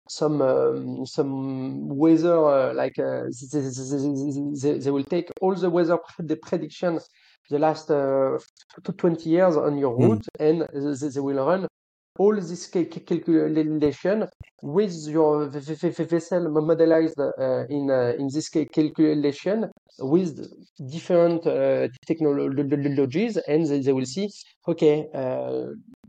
some 0.08 0.42
um, 0.42 1.06
some 1.06 1.88
weather 1.88 2.38
uh, 2.44 2.74
like 2.74 2.98
uh, 2.98 3.24
they, 3.52 3.60
they, 3.60 4.78
they, 4.78 4.90
will 4.90 5.04
take 5.04 5.30
all 5.40 5.54
the 5.54 5.70
weather 5.70 5.98
the 6.18 6.36
predictions 6.36 7.08
the 7.50 7.58
last 7.58 7.90
uh, 7.90 8.38
20 8.96 9.28
years 9.28 9.56
on 9.56 9.78
your 9.78 9.94
hmm. 9.96 10.04
route 10.04 10.26
mm. 10.38 10.48
and 10.48 11.00
they, 11.00 11.08
they, 11.08 11.20
will 11.20 11.44
run 11.44 11.66
all 12.18 12.34
this 12.36 12.66
calculation 12.68 14.26
with 14.62 15.08
your 15.08 15.48
vessel 15.48 16.42
modelized 16.70 17.18
uh, 17.18 17.66
in 17.68 17.90
uh, 17.90 18.12
in 18.18 18.28
this 18.32 18.48
calculation 18.48 19.70
with 19.98 20.32
different 20.90 21.46
uh, 21.46 21.88
technologies 22.06 23.36
and 23.36 23.66
they, 23.66 23.80
they, 23.80 23.92
will 23.92 24.06
see 24.06 24.28
okay 24.66 25.08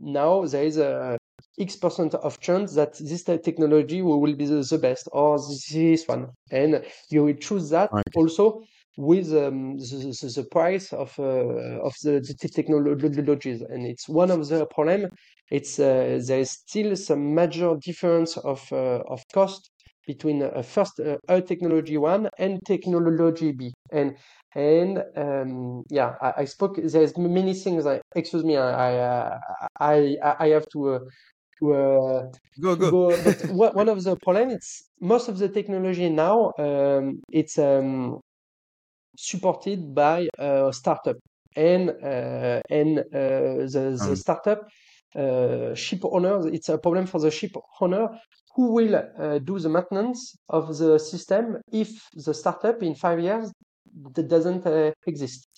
now 0.00 0.44
there 0.46 0.64
is 0.64 0.78
a 0.78 1.18
X 1.58 1.76
percent 1.76 2.14
of 2.14 2.38
chance 2.40 2.74
that 2.74 2.98
this 2.98 3.22
technology 3.24 4.02
will 4.02 4.34
be 4.34 4.44
the, 4.44 4.62
the 4.62 4.78
best 4.78 5.08
or 5.12 5.38
this 5.38 6.06
one. 6.06 6.28
And 6.50 6.84
you 7.10 7.24
will 7.24 7.34
choose 7.34 7.70
that 7.70 7.90
okay. 7.92 8.02
also 8.14 8.62
with 8.96 9.32
um, 9.32 9.76
the, 9.76 10.16
the, 10.20 10.32
the, 10.36 10.48
price 10.50 10.92
of 10.92 11.14
uh, 11.18 11.82
of 11.82 11.94
the, 12.02 12.20
the, 12.40 12.48
technologies. 12.48 13.60
And 13.62 13.86
it's 13.86 14.08
one 14.08 14.30
of 14.30 14.48
the 14.48 14.66
problem. 14.66 15.10
It's 15.50 15.78
uh, 15.78 16.20
there 16.26 16.40
is 16.40 16.50
still 16.50 16.96
some 16.96 17.34
major 17.34 17.74
difference 17.80 18.36
of 18.38 18.66
uh, 18.72 19.02
of 19.08 19.22
cost 19.32 19.70
between 20.06 20.42
uh, 20.42 20.62
first 20.62 21.00
uh, 21.00 21.18
a 21.28 21.42
technology 21.42 21.98
one 21.98 22.28
and 22.38 22.58
technology 22.66 23.52
B. 23.52 23.72
And 23.92 24.16
and 24.54 25.02
um, 25.16 25.82
yeah, 25.90 26.14
I, 26.22 26.32
I, 26.38 26.44
spoke. 26.46 26.78
There's 26.82 27.16
many 27.18 27.52
things. 27.52 27.86
I, 27.86 28.00
excuse 28.14 28.44
me. 28.44 28.56
I 28.56 29.28
I 29.28 29.38
I, 29.78 30.18
I 30.40 30.48
have 30.48 30.64
to 30.72 30.94
uh, 30.94 30.98
to 31.60 31.74
uh, 31.74 32.22
go 32.60 32.76
go. 32.76 32.90
go 32.90 33.22
but 33.24 33.74
one 33.74 33.88
of 33.88 34.02
the 34.02 34.16
problems 34.16 34.52
it's 34.52 34.90
most 35.00 35.28
of 35.28 35.38
the 35.38 35.48
technology 35.48 36.08
now 36.08 36.52
um, 36.58 37.20
it's 37.30 37.58
um, 37.58 38.20
supported 39.16 39.94
by 39.94 40.28
a 40.38 40.72
startup 40.72 41.16
and 41.56 41.90
uh, 41.90 42.60
and 42.70 42.98
uh, 42.98 43.02
the, 43.12 43.96
the 43.98 44.12
mm. 44.12 44.16
startup 44.16 44.68
uh, 45.14 45.74
ship 45.74 46.00
owners 46.04 46.46
it's 46.46 46.68
a 46.68 46.78
problem 46.78 47.06
for 47.06 47.20
the 47.20 47.30
ship 47.30 47.52
owner 47.80 48.08
who 48.54 48.72
will 48.72 48.94
uh, 48.94 49.38
do 49.38 49.58
the 49.58 49.68
maintenance 49.68 50.36
of 50.48 50.76
the 50.78 50.98
system 50.98 51.56
if 51.72 51.90
the 52.14 52.34
startup 52.34 52.82
in 52.82 52.94
five 52.94 53.20
years 53.20 53.50
doesn't 54.12 54.66
uh, 54.66 54.92
exist 55.06 55.48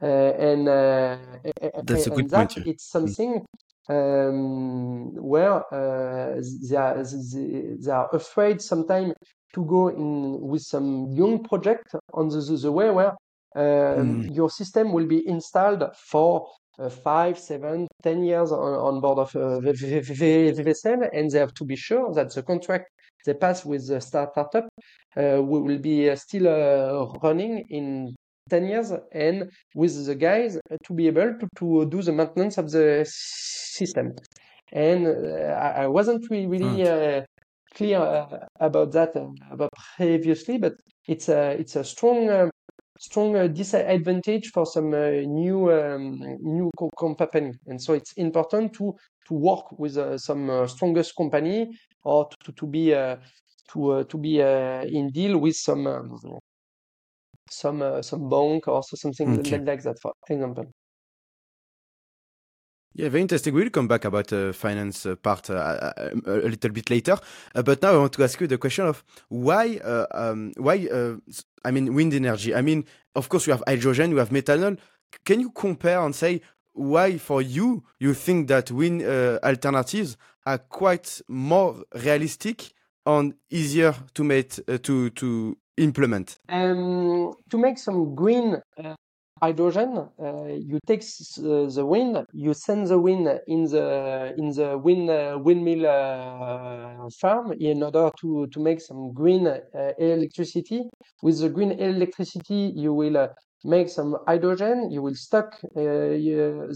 and 0.00 0.68
that's 0.68 2.06
a 2.06 2.10
good 2.10 2.30
that 2.30 2.54
point. 2.54 2.66
It's 2.68 2.88
mm. 2.88 2.92
something 2.92 3.44
um, 3.88 5.14
where 5.14 5.64
uh, 5.72 6.40
they, 6.68 6.76
are, 6.76 7.02
they, 7.02 7.90
are 7.90 8.08
afraid 8.12 8.60
sometimes 8.60 9.14
to 9.58 9.64
go 9.64 9.88
in 9.88 10.40
with 10.40 10.62
some 10.62 11.10
young 11.12 11.42
project 11.42 11.88
on 12.14 12.28
the, 12.28 12.40
the, 12.40 12.56
the 12.56 12.72
way 12.72 12.90
where 12.90 13.12
uh, 13.56 13.98
mm. 13.98 14.34
your 14.34 14.50
system 14.50 14.92
will 14.92 15.06
be 15.06 15.20
installed 15.26 15.82
for 16.10 16.46
uh, 16.78 16.88
five, 16.88 17.36
seven, 17.38 17.88
ten 18.02 18.22
years 18.22 18.52
on, 18.52 18.72
on 18.88 19.00
board 19.00 19.18
of 19.18 19.34
uh, 19.34 19.58
vessel, 19.60 20.98
and 21.12 21.30
they 21.30 21.38
have 21.38 21.54
to 21.54 21.64
be 21.64 21.76
sure 21.76 22.14
that 22.14 22.32
the 22.32 22.42
contract 22.42 22.86
they 23.26 23.34
pass 23.34 23.64
with 23.64 23.88
the 23.88 24.00
startup 24.00 24.68
uh, 25.16 25.42
will 25.42 25.78
be 25.78 26.08
uh, 26.08 26.14
still 26.14 26.46
uh, 26.46 27.18
running 27.20 27.64
in 27.68 28.14
10 28.48 28.66
years 28.66 28.92
and 29.12 29.50
with 29.74 30.06
the 30.06 30.14
guys 30.14 30.58
to 30.84 30.94
be 30.94 31.08
able 31.08 31.34
to, 31.38 31.48
to 31.56 31.86
do 31.90 32.00
the 32.00 32.12
maintenance 32.12 32.56
of 32.58 32.70
the 32.70 33.04
system. 33.06 34.14
And 34.72 35.06
uh, 35.06 35.10
I, 35.66 35.82
I, 35.82 35.86
wasn't 35.88 36.24
really, 36.30 36.46
really 36.46 36.88
uh, 36.88 37.22
clear 37.74 37.98
uh, 37.98 38.46
about 38.60 38.92
that 38.92 39.16
uh, 39.16 39.28
about 39.50 39.70
previously, 39.96 40.58
but 40.58 40.74
it's 41.06 41.28
a 41.28 41.52
it's 41.52 41.76
a 41.76 41.84
strong 41.84 42.28
uh, 42.28 42.48
strong 42.98 43.36
uh, 43.36 43.46
disadvantage 43.46 44.50
for 44.52 44.66
some 44.66 44.90
new 44.90 45.70
um, 45.72 46.20
new 46.40 46.70
company. 46.98 47.52
And 47.66 47.80
so 47.80 47.94
it's 47.94 48.12
important 48.14 48.72
to 48.74 48.94
to 49.28 49.34
work 49.34 49.78
with 49.78 49.98
some 50.20 50.66
strongest 50.68 51.14
company 51.16 51.68
or 52.04 52.28
to, 52.44 52.52
to 52.52 52.66
be 52.66 52.90
to 53.72 54.04
to 54.04 54.18
be 54.18 54.40
in 54.40 55.10
deal 55.10 55.38
with 55.38 55.54
some 55.54 55.86
um, 55.86 56.18
some 57.50 57.82
uh, 57.82 58.02
some 58.02 58.28
bank 58.28 58.68
or 58.68 58.82
something 58.82 59.38
okay. 59.38 59.58
like 59.58 59.82
that, 59.82 59.98
for 60.00 60.12
example. 60.28 60.64
Yeah, 62.98 63.10
very 63.10 63.22
interesting. 63.22 63.54
We'll 63.54 63.70
come 63.70 63.86
back 63.86 64.04
about 64.04 64.26
the 64.26 64.48
uh, 64.48 64.52
finance 64.52 65.06
uh, 65.06 65.14
part 65.14 65.48
uh, 65.50 65.54
uh 65.54 66.18
a 66.26 66.48
little 66.48 66.72
bit 66.72 66.90
later. 66.90 67.16
Uh, 67.54 67.62
but 67.62 67.80
now 67.80 67.92
I 67.92 67.96
want 67.98 68.12
to 68.14 68.24
ask 68.24 68.40
you 68.40 68.48
the 68.48 68.58
question 68.58 68.86
of 68.86 69.04
why, 69.28 69.78
uh, 69.84 70.06
um, 70.10 70.52
why, 70.56 70.88
I 71.64 71.70
mean, 71.70 71.94
wind 71.94 72.12
energy. 72.12 72.56
I 72.56 72.60
mean, 72.60 72.84
of 73.14 73.28
course, 73.28 73.46
you 73.46 73.52
have 73.52 73.62
hydrogen, 73.68 74.10
you 74.10 74.16
have 74.16 74.30
methanol. 74.30 74.78
Can 75.24 75.38
you 75.38 75.52
compare 75.52 76.00
and 76.00 76.12
say 76.12 76.40
why, 76.72 77.18
for 77.18 77.40
you, 77.40 77.84
you 78.00 78.14
think 78.14 78.48
that 78.48 78.72
wind 78.72 79.04
alternatives 79.44 80.16
are 80.44 80.58
quite 80.58 81.20
more 81.28 81.84
realistic 82.02 82.72
and 83.06 83.34
easier 83.48 83.94
to 84.14 84.24
make 84.24 84.58
to 84.82 85.10
to 85.10 85.56
implement? 85.76 86.38
Um, 86.48 87.32
to 87.48 87.58
make 87.58 87.78
some 87.78 88.16
green 88.16 88.60
hydrogen, 89.42 90.08
uh, 90.22 90.44
you 90.46 90.78
take 90.86 91.02
uh, 91.02 91.66
the 91.76 91.84
wind, 91.84 92.24
you 92.32 92.54
send 92.54 92.86
the 92.86 92.98
wind 92.98 93.28
in 93.46 93.64
the 93.64 94.34
in 94.38 94.50
the 94.50 94.78
wind 94.78 95.10
uh, 95.10 95.38
windmill 95.40 95.84
farm 97.20 97.52
in 97.58 97.82
order 97.82 98.10
to 98.20 98.46
to 98.48 98.60
make 98.60 98.80
some 98.80 99.12
green 99.12 99.46
electricity. 99.98 100.82
With 101.22 101.40
the 101.40 101.48
green 101.48 101.72
electricity, 101.72 102.72
you 102.74 102.92
will 102.92 103.28
make 103.64 103.88
some 103.88 104.16
hydrogen. 104.26 104.90
You 104.90 105.02
will 105.02 105.14
stock 105.14 105.58
uh, 105.64 105.80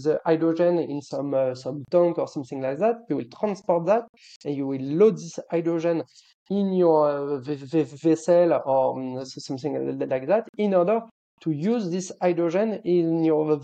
the 0.05 0.19
hydrogen 0.25 0.79
in 0.79 1.01
some 1.01 1.33
uh, 1.33 1.55
some 1.55 1.83
tank 1.91 2.17
or 2.17 2.27
something 2.27 2.61
like 2.61 2.79
that. 2.79 2.95
You 3.09 3.17
will 3.17 3.31
transport 3.39 3.85
that, 3.87 4.03
and 4.45 4.55
you 4.55 4.67
will 4.67 4.81
load 4.81 5.15
this 5.17 5.39
hydrogen 5.49 6.03
in 6.49 6.73
your 6.73 7.37
uh, 7.37 7.39
vessel 7.39 8.61
or 8.65 8.99
um, 8.99 9.25
something 9.25 9.97
like 10.09 10.27
that 10.27 10.47
in 10.57 10.73
order 10.73 10.99
to 11.43 11.51
use 11.51 11.89
this 11.89 12.11
hydrogen 12.21 12.81
in 12.83 13.23
your 13.23 13.57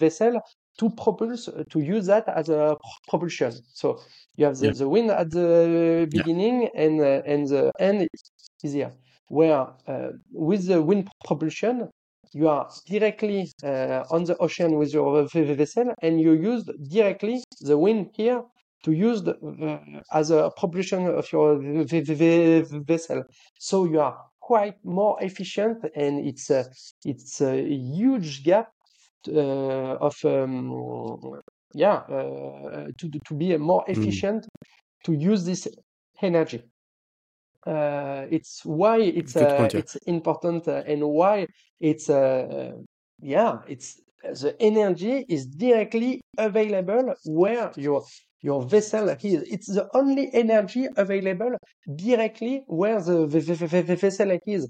vessel 0.00 0.40
to 0.78 0.90
propulse 0.90 1.48
to 1.70 1.80
use 1.80 2.06
that 2.06 2.28
as 2.28 2.48
a 2.48 2.76
propulsion. 3.08 3.52
So 3.72 4.00
you 4.36 4.46
have 4.46 4.56
the, 4.58 4.66
yeah. 4.66 4.72
the 4.72 4.88
wind 4.88 5.10
at 5.10 5.30
the 5.30 6.06
beginning 6.10 6.62
yeah. 6.62 6.82
and 6.82 7.00
uh, 7.00 7.22
and 7.32 7.48
the 7.48 7.72
end 7.78 8.08
is 8.62 8.72
here. 8.72 8.92
Where 9.28 9.66
uh, 9.88 10.10
with 10.32 10.66
the 10.66 10.80
wind 10.82 11.08
propulsion, 11.24 11.88
you 12.32 12.48
are 12.48 12.68
directly 12.86 13.50
uh, 13.64 14.04
on 14.10 14.24
the 14.24 14.36
ocean 14.38 14.76
with 14.76 14.92
your 14.94 15.26
vessel, 15.26 15.94
and 16.02 16.20
you 16.20 16.32
use 16.32 16.64
directly 16.90 17.42
the 17.60 17.76
wind 17.76 18.10
here 18.14 18.42
to 18.84 18.92
use 18.92 19.22
the, 19.22 19.34
uh, 19.34 20.00
as 20.12 20.30
a 20.30 20.50
propulsion 20.56 21.06
of 21.08 21.32
your 21.32 21.58
vessel. 22.92 23.24
So 23.58 23.84
you 23.86 24.00
are 24.00 24.16
quite 24.46 24.78
more 24.84 25.16
efficient, 25.20 25.78
and 25.96 26.24
it's 26.24 26.50
a 26.50 26.64
it's 27.04 27.40
a 27.40 27.54
huge 27.96 28.44
gap 28.44 28.68
uh, 29.28 29.96
of 30.08 30.14
um, 30.24 31.40
yeah 31.74 31.96
uh, 32.08 32.86
to 32.96 33.10
to 33.26 33.34
be 33.34 33.56
more 33.56 33.82
hmm. 33.86 33.92
efficient 33.92 34.44
mm. 34.44 34.48
to 35.04 35.12
use 35.12 35.44
this 35.44 35.66
energy. 36.22 36.62
Uh, 37.66 38.26
it's 38.30 38.64
why 38.64 38.98
it's 39.00 39.34
uh, 39.34 39.68
it's 39.74 39.96
important 40.06 40.68
uh, 40.68 40.84
and 40.86 41.02
why 41.02 41.46
it's 41.80 42.08
uh, 42.08 42.70
yeah 43.20 43.58
it's 43.66 44.00
the 44.22 44.54
energy 44.60 45.24
is 45.28 45.46
directly 45.46 46.20
available 46.38 47.14
where 47.24 47.72
your 47.76 48.04
your 48.42 48.62
vessel 48.62 49.08
is. 49.08 49.42
It's 49.54 49.66
the 49.66 49.88
only 49.94 50.30
energy 50.32 50.86
available 50.96 51.52
directly 51.94 52.62
where 52.66 53.00
the 53.00 53.26
vessel 53.26 54.38
is. 54.46 54.68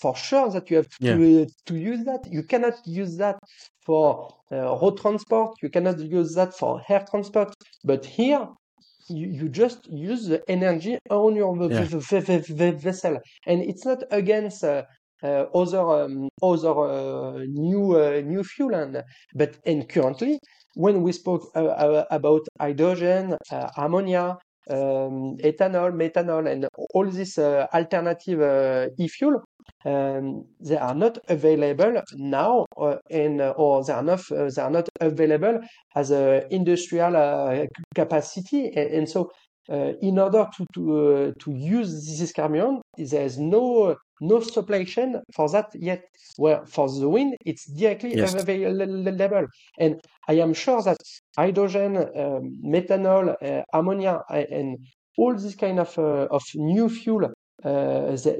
For 0.00 0.14
sure 0.14 0.48
that 0.50 0.70
you 0.70 0.76
have 0.76 0.88
to, 0.88 0.96
yeah. 1.00 1.44
to 1.66 1.76
use 1.76 2.04
that. 2.04 2.20
You 2.30 2.44
cannot 2.44 2.74
use 2.86 3.16
that 3.16 3.36
for 3.84 4.32
uh, 4.52 4.78
road 4.80 4.98
transport. 4.98 5.56
You 5.60 5.70
cannot 5.70 5.98
use 5.98 6.34
that 6.34 6.54
for 6.56 6.80
air 6.88 7.04
transport. 7.10 7.52
But 7.82 8.06
here, 8.06 8.46
you, 9.08 9.26
you 9.26 9.48
just 9.48 9.90
use 9.90 10.26
the 10.26 10.40
energy 10.48 10.98
on 11.10 11.34
your 11.34 11.56
yeah. 11.68 11.84
vessel. 12.88 13.18
And 13.46 13.62
it's 13.62 13.84
not 13.84 14.04
against 14.12 14.62
uh, 14.62 14.68
uh, 14.68 14.82
other 15.22 16.04
um, 16.04 16.28
other 16.42 16.80
uh, 16.80 17.38
new 17.48 17.96
uh, 17.96 18.20
new 18.24 18.44
fuel. 18.44 18.74
And 18.74 19.02
but 19.34 19.58
and 19.66 19.88
currently 19.88 20.38
when 20.74 21.02
we 21.02 21.12
spoke 21.12 21.50
uh, 21.56 21.64
uh, 21.64 22.04
about 22.10 22.42
hydrogen, 22.60 23.36
uh, 23.50 23.68
ammonia, 23.76 24.36
um, 24.70 25.36
ethanol, 25.42 25.92
methanol, 25.92 26.50
and 26.50 26.68
all 26.94 27.10
this 27.10 27.38
alternative 27.38 28.92
e-fuel, 28.98 29.42
um, 29.84 30.44
they 30.60 30.76
are 30.76 30.94
not 30.94 31.18
available 31.28 32.00
now, 32.14 32.64
and 33.10 33.40
or 33.56 33.84
they 33.84 33.92
are 33.92 34.02
not 34.02 34.20
they 34.28 34.62
are 34.62 34.70
not 34.70 34.88
available 35.00 35.58
as 35.96 36.10
a 36.10 36.46
industrial 36.54 37.66
capacity, 37.94 38.66
and, 38.68 38.90
and 38.92 39.08
so 39.08 39.30
uh, 39.70 39.92
in 40.00 40.18
order 40.18 40.46
to 40.56 40.64
to 40.74 41.14
uh, 41.14 41.32
to 41.38 41.52
use 41.52 42.06
this 42.18 42.32
carburant, 42.32 42.80
there 42.96 43.24
is 43.24 43.38
no 43.38 43.96
no 44.20 44.40
supply 44.40 44.84
chain 44.84 45.20
for 45.34 45.48
that 45.50 45.70
yet. 45.74 46.04
Where 46.36 46.64
for 46.66 46.88
the 46.88 47.08
wind, 47.08 47.36
it's 47.44 47.66
directly 47.66 48.14
yes. 48.14 48.34
available, 48.34 49.46
and 49.78 50.00
I 50.28 50.34
am 50.34 50.54
sure 50.54 50.82
that 50.82 50.98
hydrogen, 51.36 51.96
um, 51.96 52.58
methanol, 52.64 53.34
uh, 53.42 53.62
ammonia, 53.72 54.22
and 54.30 54.78
all 55.16 55.34
this 55.34 55.56
kind 55.56 55.80
of 55.80 55.98
of 55.98 56.42
new 56.54 56.88
fuel 56.88 57.32
uh, 57.64 58.16
they, 58.16 58.36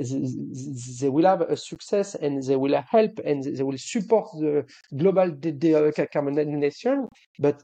they, 1.00 1.08
will 1.08 1.26
have 1.26 1.40
a 1.40 1.56
success 1.56 2.14
and 2.14 2.42
they 2.42 2.54
will 2.56 2.80
help 2.88 3.18
and 3.24 3.42
they 3.42 3.62
will 3.64 3.78
support 3.78 4.28
the 4.38 4.64
global 4.96 5.28
decarbonization. 5.30 7.08
But 7.38 7.62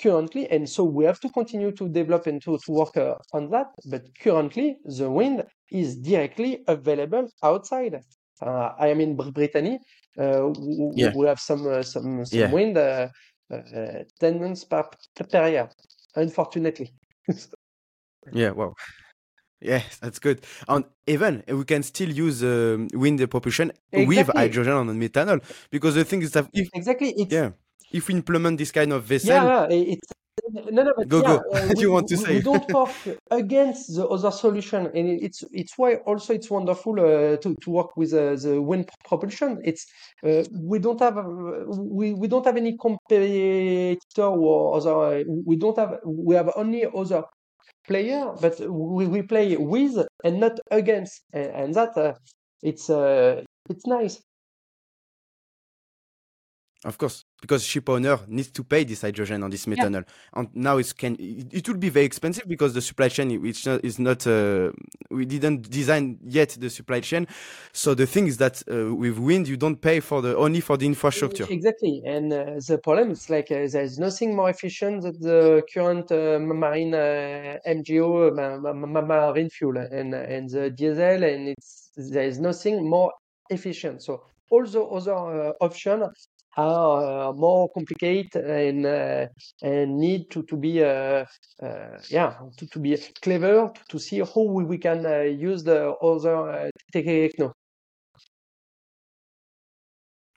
currently, 0.00 0.50
and 0.50 0.68
so 0.68 0.84
we 0.84 1.04
have 1.04 1.20
to 1.20 1.28
continue 1.28 1.72
to 1.72 1.88
develop 1.88 2.26
and 2.26 2.42
to, 2.42 2.58
to 2.64 2.72
work 2.72 2.96
uh, 2.96 3.14
on 3.32 3.50
that. 3.50 3.66
But 3.86 4.02
currently, 4.18 4.76
the 4.84 5.10
wind 5.10 5.44
is 5.70 5.96
directly 5.96 6.62
available 6.66 7.28
outside. 7.42 8.00
Uh, 8.40 8.72
I 8.78 8.88
am 8.88 9.00
in 9.00 9.16
Brittany. 9.16 9.78
Uh, 10.18 10.52
yeah. 10.94 11.12
We 11.14 11.26
have 11.26 11.40
some 11.40 11.66
uh, 11.66 11.82
some, 11.82 12.24
some 12.24 12.38
yeah. 12.38 12.50
wind 12.50 12.76
uh, 12.78 13.08
uh, 13.52 14.04
ten 14.18 14.40
months 14.40 14.64
per, 14.64 14.84
per 15.30 15.48
year, 15.48 15.68
unfortunately. 16.16 16.92
yeah. 18.32 18.50
Wow. 18.50 18.74
Yes, 19.60 19.98
that's 19.98 20.18
good. 20.18 20.40
And 20.68 20.86
even 21.06 21.42
we 21.46 21.64
can 21.64 21.82
still 21.82 22.08
use 22.08 22.42
um, 22.42 22.88
wind 22.94 23.18
propulsion 23.30 23.72
exactly. 23.92 24.16
with 24.16 24.26
hydrogen 24.34 24.88
and 24.88 25.02
methanol 25.02 25.42
because 25.70 25.94
the 25.96 26.04
thing 26.04 26.22
is 26.22 26.32
that 26.32 26.48
if, 26.54 26.68
exactly 26.72 27.12
it's, 27.14 27.30
yeah 27.30 27.50
if 27.92 28.08
we 28.08 28.14
implement 28.14 28.58
this 28.58 28.70
kind 28.70 28.92
of 28.92 29.04
vessel 29.04 29.30
yeah, 29.30 29.66
it's 29.70 30.12
no, 30.52 30.82
no, 30.82 30.92
but 30.96 31.08
go 31.08 31.20
yeah, 31.22 31.26
go. 31.26 31.42
Uh, 31.52 31.68
we, 31.74 31.80
you 31.80 31.92
want 31.92 32.08
to 32.08 32.16
we, 32.16 32.24
say? 32.24 32.34
we 32.36 32.42
don't 32.42 32.68
talk 32.68 32.90
against 33.30 33.94
the 33.94 34.06
other 34.06 34.30
solution, 34.30 34.86
and 34.86 35.22
it's 35.22 35.44
it's 35.52 35.76
why 35.76 35.96
also 36.06 36.32
it's 36.32 36.50
wonderful 36.50 36.98
uh, 37.00 37.36
to 37.36 37.54
to 37.62 37.70
work 37.70 37.96
with 37.96 38.12
uh, 38.12 38.36
the 38.36 38.60
wind 38.60 38.88
propulsion. 39.04 39.60
It's 39.64 39.86
uh, 40.24 40.44
we 40.52 40.78
don't 40.78 41.00
have 41.00 41.16
we, 41.68 42.14
we 42.14 42.28
don't 42.28 42.44
have 42.46 42.56
any 42.56 42.76
competitor 42.76 44.22
or 44.22 44.76
other. 44.76 45.24
We 45.44 45.56
don't 45.56 45.78
have 45.78 45.98
we 46.04 46.34
have 46.34 46.50
only 46.56 46.86
other 46.86 47.24
player, 47.86 48.32
but 48.40 48.58
we, 48.60 49.06
we 49.06 49.22
play 49.22 49.56
with 49.56 50.06
and 50.24 50.40
not 50.40 50.58
against, 50.70 51.22
and, 51.32 51.50
and 51.50 51.74
that 51.74 51.96
uh, 51.96 52.14
it's 52.62 52.90
uh, 52.90 53.42
it's 53.68 53.86
nice. 53.86 54.20
Of 56.82 56.96
course, 56.96 57.26
because 57.42 57.62
ship 57.62 57.90
owner 57.90 58.18
needs 58.26 58.50
to 58.52 58.64
pay 58.64 58.84
this 58.84 59.02
hydrogen 59.02 59.42
on 59.42 59.50
this 59.50 59.66
methanol, 59.66 60.02
yeah. 60.02 60.40
and 60.40 60.48
now 60.54 60.78
it 60.78 60.96
can 60.96 61.14
it, 61.18 61.68
will 61.68 61.76
be 61.76 61.90
very 61.90 62.06
expensive 62.06 62.48
because 62.48 62.72
the 62.72 62.80
supply 62.80 63.10
chain 63.10 63.38
which 63.42 63.66
is 63.66 63.98
not 63.98 64.26
uh, 64.26 64.72
we 65.10 65.26
didn't 65.26 65.68
design 65.68 66.18
yet 66.24 66.56
the 66.58 66.70
supply 66.70 67.00
chain. 67.00 67.26
So 67.74 67.92
the 67.92 68.06
thing 68.06 68.28
is 68.28 68.38
that 68.38 68.62
uh, 68.66 68.94
with 68.94 69.18
wind 69.18 69.46
you 69.46 69.58
don't 69.58 69.78
pay 69.78 70.00
for 70.00 70.22
the 70.22 70.34
only 70.38 70.62
for 70.62 70.78
the 70.78 70.86
infrastructure. 70.86 71.46
Exactly, 71.50 72.02
and 72.06 72.32
uh, 72.32 72.54
the 72.66 72.78
problem 72.82 73.10
is 73.10 73.28
like 73.28 73.50
uh, 73.50 73.68
there's 73.70 73.98
nothing 73.98 74.34
more 74.34 74.48
efficient 74.48 75.02
than 75.02 75.20
the 75.20 75.62
current 75.74 76.10
uh, 76.10 76.38
marine 76.38 76.94
uh, 76.94 77.58
MGO 77.68 78.34
marine 78.34 79.50
fuel 79.50 79.76
and 79.76 80.14
and 80.14 80.48
the 80.48 80.70
diesel, 80.70 81.24
and 81.24 81.48
it's 81.48 81.90
there 81.94 82.24
is 82.24 82.38
nothing 82.38 82.88
more 82.88 83.12
efficient. 83.50 84.02
So 84.02 84.22
all 84.50 84.64
the 84.64 84.82
other 84.82 85.52
options 85.60 86.28
are 86.56 87.28
uh, 87.28 87.32
more 87.32 87.68
complicated 87.72 88.44
and 88.44 88.86
uh, 88.86 89.26
and 89.62 89.98
need 89.98 90.30
to 90.30 90.42
to 90.44 90.56
be 90.56 90.82
uh, 90.82 91.24
yeah 92.08 92.34
to, 92.56 92.66
to 92.66 92.78
be 92.78 92.96
clever 93.22 93.72
to, 93.88 93.98
see 93.98 94.18
how 94.20 94.42
we, 94.42 94.64
we 94.64 94.78
can 94.78 95.04
use 95.38 95.62
the 95.62 95.90
other 96.02 96.70
techno. 96.92 97.52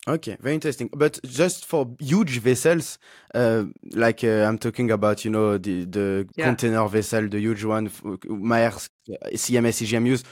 Okay, 0.05 0.35
very 0.41 0.55
interesting. 0.55 0.89
But 0.91 1.17
just 1.23 1.65
for 1.65 1.95
huge 1.97 2.39
vessels, 2.39 2.99
uh, 3.33 3.63
like 3.93 4.21
uh, 4.25 4.45
I'm 4.45 4.57
talking 4.57 4.91
about, 4.91 5.23
you 5.23 5.31
know, 5.31 5.57
the 5.57 5.85
the 5.85 6.27
yeah. 6.35 6.45
container 6.45 6.85
vessel, 6.89 7.29
the 7.29 7.39
huge 7.39 7.63
one, 7.63 7.87
Maersk, 7.89 8.89
CMS, 9.33 10.05
use. 10.05 10.23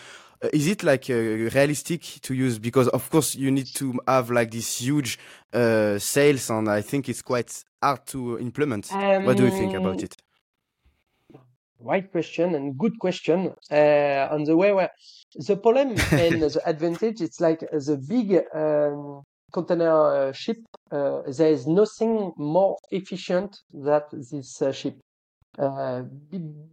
Uh, 0.43 0.49
is 0.53 0.67
it 0.67 0.83
like 0.83 1.09
uh, 1.09 1.13
realistic 1.13 2.01
to 2.21 2.33
use? 2.33 2.57
Because 2.57 2.87
of 2.89 3.09
course 3.09 3.35
you 3.35 3.51
need 3.51 3.67
to 3.75 3.99
have 4.07 4.31
like 4.31 4.51
this 4.51 4.81
huge 4.81 5.19
uh, 5.53 5.99
sails, 5.99 6.49
and 6.49 6.67
I 6.67 6.81
think 6.81 7.09
it's 7.09 7.21
quite 7.21 7.63
hard 7.81 8.05
to 8.07 8.39
implement. 8.39 8.91
Um, 8.91 9.25
what 9.25 9.37
do 9.37 9.45
you 9.45 9.51
think 9.51 9.73
about 9.73 9.97
um, 9.97 10.03
it? 10.05 10.15
Right 11.79 12.11
question 12.11 12.55
and 12.55 12.77
good 12.77 12.97
question. 12.99 13.53
Uh, 13.71 14.27
on 14.31 14.43
the 14.43 14.55
way 14.55 14.71
where 14.71 14.91
the 15.35 15.57
problem 15.57 15.89
and 16.11 16.41
the 16.41 16.61
advantage, 16.65 17.21
it's 17.21 17.39
like 17.39 17.59
the 17.59 18.03
big 18.07 18.41
um, 18.55 19.23
container 19.53 20.29
uh, 20.29 20.31
ship. 20.31 20.57
Uh, 20.91 21.21
there 21.37 21.51
is 21.51 21.67
nothing 21.67 22.33
more 22.37 22.77
efficient 22.89 23.57
than 23.73 24.01
this 24.11 24.61
uh, 24.61 24.71
ship. 24.71 24.99
Uh, 25.57 26.03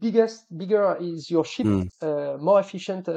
biggest, 0.01 0.47
bigger 0.57 0.97
is 1.01 1.31
your 1.31 1.45
ship, 1.45 1.67
mm. 1.67 2.41
more 2.41 2.61
efficient 2.61 3.09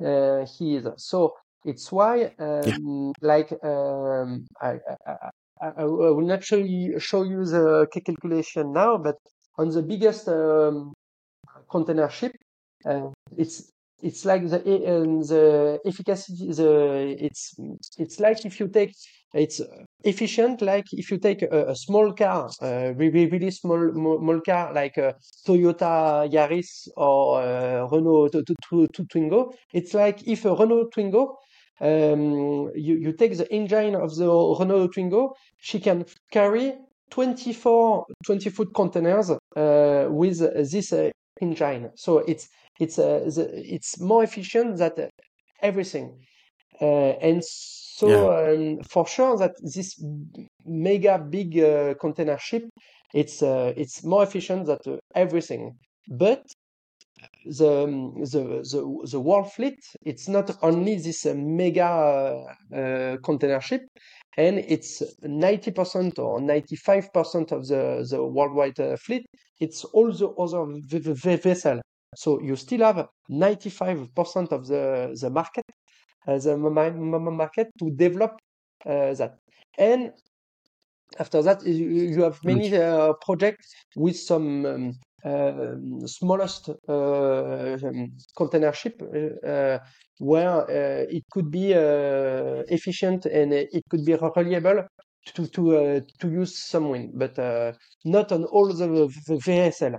Uh, 0.00 0.44
he 0.58 0.74
is. 0.76 0.88
So 0.96 1.34
it's 1.64 1.92
why, 1.92 2.32
um, 2.38 2.62
yeah. 2.66 2.76
like, 3.20 3.52
um, 3.62 4.44
I, 4.60 4.80
I, 5.06 5.30
I, 5.62 5.68
I, 5.78 5.84
will 5.84 6.20
not 6.20 6.42
show 6.42 6.56
you, 6.56 6.98
show 6.98 7.22
you 7.22 7.44
the 7.44 7.86
calculation 7.92 8.72
now, 8.72 8.98
but 8.98 9.16
on 9.56 9.68
the 9.70 9.82
biggest 9.82 10.28
um, 10.28 10.92
container 11.70 12.10
ship, 12.10 12.32
uh, 12.84 13.10
it's 13.36 13.70
it's 14.02 14.24
like 14.24 14.48
the 14.48 14.58
um, 14.92 15.22
the 15.22 15.80
efficacy 15.86 16.52
the 16.52 17.16
it's 17.18 17.54
it's 17.96 18.20
like 18.20 18.44
if 18.44 18.60
you 18.60 18.68
take 18.68 18.92
it's 19.34 19.60
efficient 20.04 20.62
like 20.62 20.84
if 20.92 21.10
you 21.10 21.18
take 21.18 21.42
a, 21.42 21.66
a 21.68 21.76
small 21.76 22.12
car 22.12 22.50
uh, 22.62 22.92
really 22.94 23.26
really 23.26 23.50
small 23.50 23.90
small 23.92 24.40
car 24.40 24.72
like 24.72 24.96
a 24.96 25.14
Toyota 25.46 26.30
Yaris 26.32 26.88
or 26.96 27.42
a 27.42 27.86
Renault 27.90 28.30
Twingo 28.30 29.52
it's 29.72 29.94
like 29.94 30.26
if 30.26 30.44
a 30.44 30.54
Renault 30.54 30.90
Twingo 30.94 31.36
um, 31.80 32.70
you, 32.74 32.96
you 32.96 33.12
take 33.12 33.36
the 33.36 33.52
engine 33.52 33.94
of 33.94 34.14
the 34.16 34.26
Renault 34.26 34.88
Twingo 34.88 35.34
she 35.58 35.80
can 35.80 36.04
carry 36.30 36.74
24 37.10 38.06
20 38.24 38.50
foot 38.50 38.74
containers 38.74 39.30
uh, 39.30 40.06
with 40.10 40.38
this 40.38 40.92
uh, 40.92 41.10
engine. 41.40 41.90
So 41.94 42.18
it's 42.18 42.48
it's 42.80 42.98
uh, 42.98 43.20
the, 43.26 43.50
it's 43.52 44.00
more 44.00 44.24
efficient 44.24 44.78
than 44.78 45.10
everything, 45.62 46.18
uh, 46.80 47.14
and 47.20 47.44
so 47.44 47.83
yeah. 48.02 48.52
um, 48.52 48.78
for 48.88 49.06
sure 49.06 49.36
that 49.38 49.52
this 49.62 50.02
mega 50.64 51.18
big 51.18 51.58
uh, 51.58 51.94
container 52.00 52.38
ship, 52.38 52.64
it's 53.12 53.42
uh, 53.42 53.72
it's 53.76 54.04
more 54.04 54.22
efficient 54.22 54.66
than 54.66 54.98
everything. 55.14 55.78
But 56.08 56.42
the 57.44 57.86
the 58.32 58.42
the 58.72 59.08
the 59.12 59.20
world 59.20 59.52
fleet, 59.52 59.78
it's 60.04 60.28
not 60.28 60.50
only 60.62 60.96
this 60.96 61.24
uh, 61.26 61.34
mega 61.36 62.44
uh, 62.74 63.16
container 63.22 63.60
ship, 63.60 63.82
and 64.36 64.58
it's 64.58 65.02
90% 65.22 66.18
or 66.18 66.40
95% 66.40 67.52
of 67.52 67.68
the, 67.68 68.06
the 68.10 68.24
worldwide 68.24 68.80
uh, 68.80 68.96
fleet. 68.96 69.26
It's 69.60 69.84
all 69.84 70.12
the 70.12 70.28
other 70.30 70.64
vessels. 71.36 71.80
So 72.16 72.40
you 72.40 72.56
still 72.56 72.80
have 72.80 73.06
95% 73.30 74.52
of 74.52 74.66
the, 74.66 75.16
the 75.20 75.30
market, 75.30 75.64
uh, 76.26 76.38
the 76.38 76.56
market 76.56 77.68
to 77.78 77.90
develop 77.90 78.32
uh, 78.86 79.14
that. 79.14 79.38
And 79.78 80.12
after 81.18 81.42
that, 81.42 81.64
you, 81.66 82.22
have 82.22 82.38
many 82.44 82.76
uh, 82.76 83.12
projects 83.24 83.72
with 83.96 84.16
some 84.16 84.66
um, 84.66 84.92
uh, 85.24 85.74
smallest 86.06 86.68
uh, 86.86 87.78
um, 87.82 88.12
container 88.36 88.72
ship 88.72 89.00
uh, 89.02 89.78
where 90.18 90.66
it 91.08 91.24
could 91.30 91.50
be 91.50 91.72
efficient 91.72 93.26
and 93.26 93.52
it 93.52 93.82
could 93.88 94.04
be 94.04 94.14
reliable 94.14 94.84
to 95.34 95.46
to 95.46 96.02
to 96.20 96.28
use 96.28 96.58
some 96.58 96.90
wind, 96.90 97.12
but 97.14 97.36
not 98.04 98.32
on 98.32 98.44
all 98.44 98.72
the 98.72 99.08
vessel. 99.44 99.96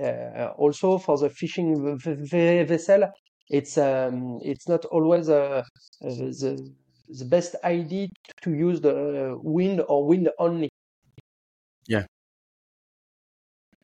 Uh, 0.00 0.52
also 0.56 0.96
for 0.96 1.18
the 1.18 1.28
fishing 1.28 1.98
vessel, 1.98 3.02
it's 3.50 3.78
um, 3.78 4.38
it's 4.42 4.68
not 4.68 4.84
always 4.86 5.28
uh, 5.28 5.62
the 6.00 6.72
the 7.08 7.24
best 7.24 7.56
idea 7.64 8.08
to 8.42 8.52
use 8.52 8.80
the 8.80 9.38
wind 9.42 9.82
or 9.88 10.06
wind 10.06 10.30
only. 10.38 10.68
Yeah. 11.86 12.04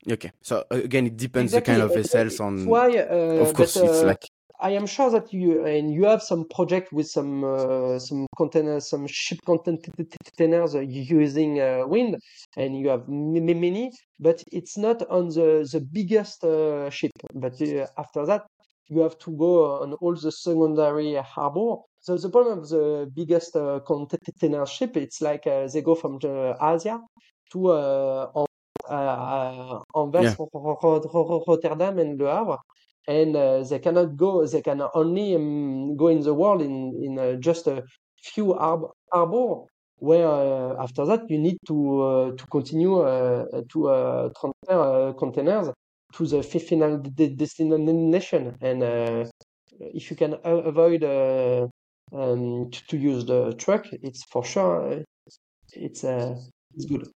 Okay. 0.09 0.31
So 0.41 0.65
again, 0.69 1.07
it 1.07 1.17
depends 1.17 1.53
exactly. 1.53 1.73
the 1.73 1.79
kind 1.79 1.91
of 1.91 1.95
vessels 1.95 2.39
on. 2.39 2.65
Why? 2.65 2.97
Uh, 2.97 3.41
of 3.41 3.53
course, 3.53 3.75
but, 3.75 3.83
uh, 3.83 3.91
it's 3.91 4.03
like. 4.03 4.23
I 4.57 4.69
am 4.69 4.85
sure 4.85 5.11
that 5.11 5.33
you 5.33 5.65
and 5.65 5.93
you 5.93 6.05
have 6.05 6.21
some 6.21 6.45
project 6.47 6.93
with 6.93 7.07
some 7.07 7.43
uh, 7.43 7.99
some 7.99 8.25
containers, 8.37 8.89
some 8.89 9.05
ship 9.05 9.39
containers 9.45 10.75
using 10.75 11.59
uh, 11.59 11.85
wind, 11.85 12.15
and 12.55 12.79
you 12.79 12.87
have 12.87 13.03
many, 13.09 13.91
but 14.17 14.41
it's 14.53 14.77
not 14.77 15.05
on 15.09 15.27
the 15.27 15.67
the 15.69 15.81
biggest 15.81 16.43
uh, 16.45 16.89
ship. 16.89 17.11
But 17.33 17.61
uh, 17.61 17.87
after 17.97 18.25
that, 18.27 18.45
you 18.87 18.99
have 19.01 19.17
to 19.19 19.31
go 19.31 19.81
on 19.81 19.93
all 19.93 20.15
the 20.15 20.31
secondary 20.31 21.15
harbor. 21.15 21.75
So 22.01 22.17
the 22.17 22.29
problem 22.29 22.59
of 22.59 22.69
the 22.69 23.11
biggest 23.13 23.55
uh, 23.55 23.79
container 23.85 24.65
ship, 24.65 24.95
it's 24.95 25.21
like 25.21 25.47
uh, 25.47 25.67
they 25.67 25.81
go 25.81 25.95
from 25.95 26.19
Asia 26.21 27.01
to 27.51 27.69
uh, 27.69 28.45
Anvers, 29.95 30.23
yeah. 30.23 30.35
Rotterdam, 31.47 31.99
and 31.99 32.19
Le 32.19 32.31
Havre 32.31 32.57
and 33.07 33.35
uh, 33.35 33.63
they 33.63 33.79
cannot 33.79 34.15
go 34.15 34.45
they 34.45 34.61
can 34.61 34.81
only 34.93 35.35
um, 35.35 35.95
go 35.95 36.07
in 36.07 36.21
the 36.21 36.33
world 36.33 36.61
in 36.61 36.93
in 37.03 37.19
uh, 37.19 37.33
just 37.33 37.67
a 37.67 37.83
few 38.23 38.53
harbor, 38.53 38.87
harbor 39.11 39.65
where 39.97 40.27
uh, 40.27 40.81
after 40.81 41.05
that 41.05 41.21
you 41.29 41.37
need 41.37 41.57
to 41.65 42.01
uh, 42.01 42.31
to 42.31 42.45
continue 42.47 42.99
uh, 43.01 43.45
to 43.69 43.87
uh, 43.87 44.29
transfer 44.39 45.13
containers 45.13 45.69
to 46.15 46.25
the 46.25 46.43
final 46.43 46.97
de- 46.97 47.35
destination 47.35 48.55
and 48.61 48.83
if 49.79 50.09
you 50.09 50.15
can 50.15 50.35
avoid 50.43 51.03
um, 51.03 52.69
to, 52.71 52.87
to, 52.87 52.97
use 52.97 53.25
the 53.25 53.53
truck 53.53 53.87
it's 53.91 54.23
for 54.25 54.43
sure 54.43 55.03
it's 55.73 56.03
it's 56.03 56.85
good 56.87 57.07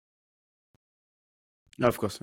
of 1.81 1.97
course 1.97 2.19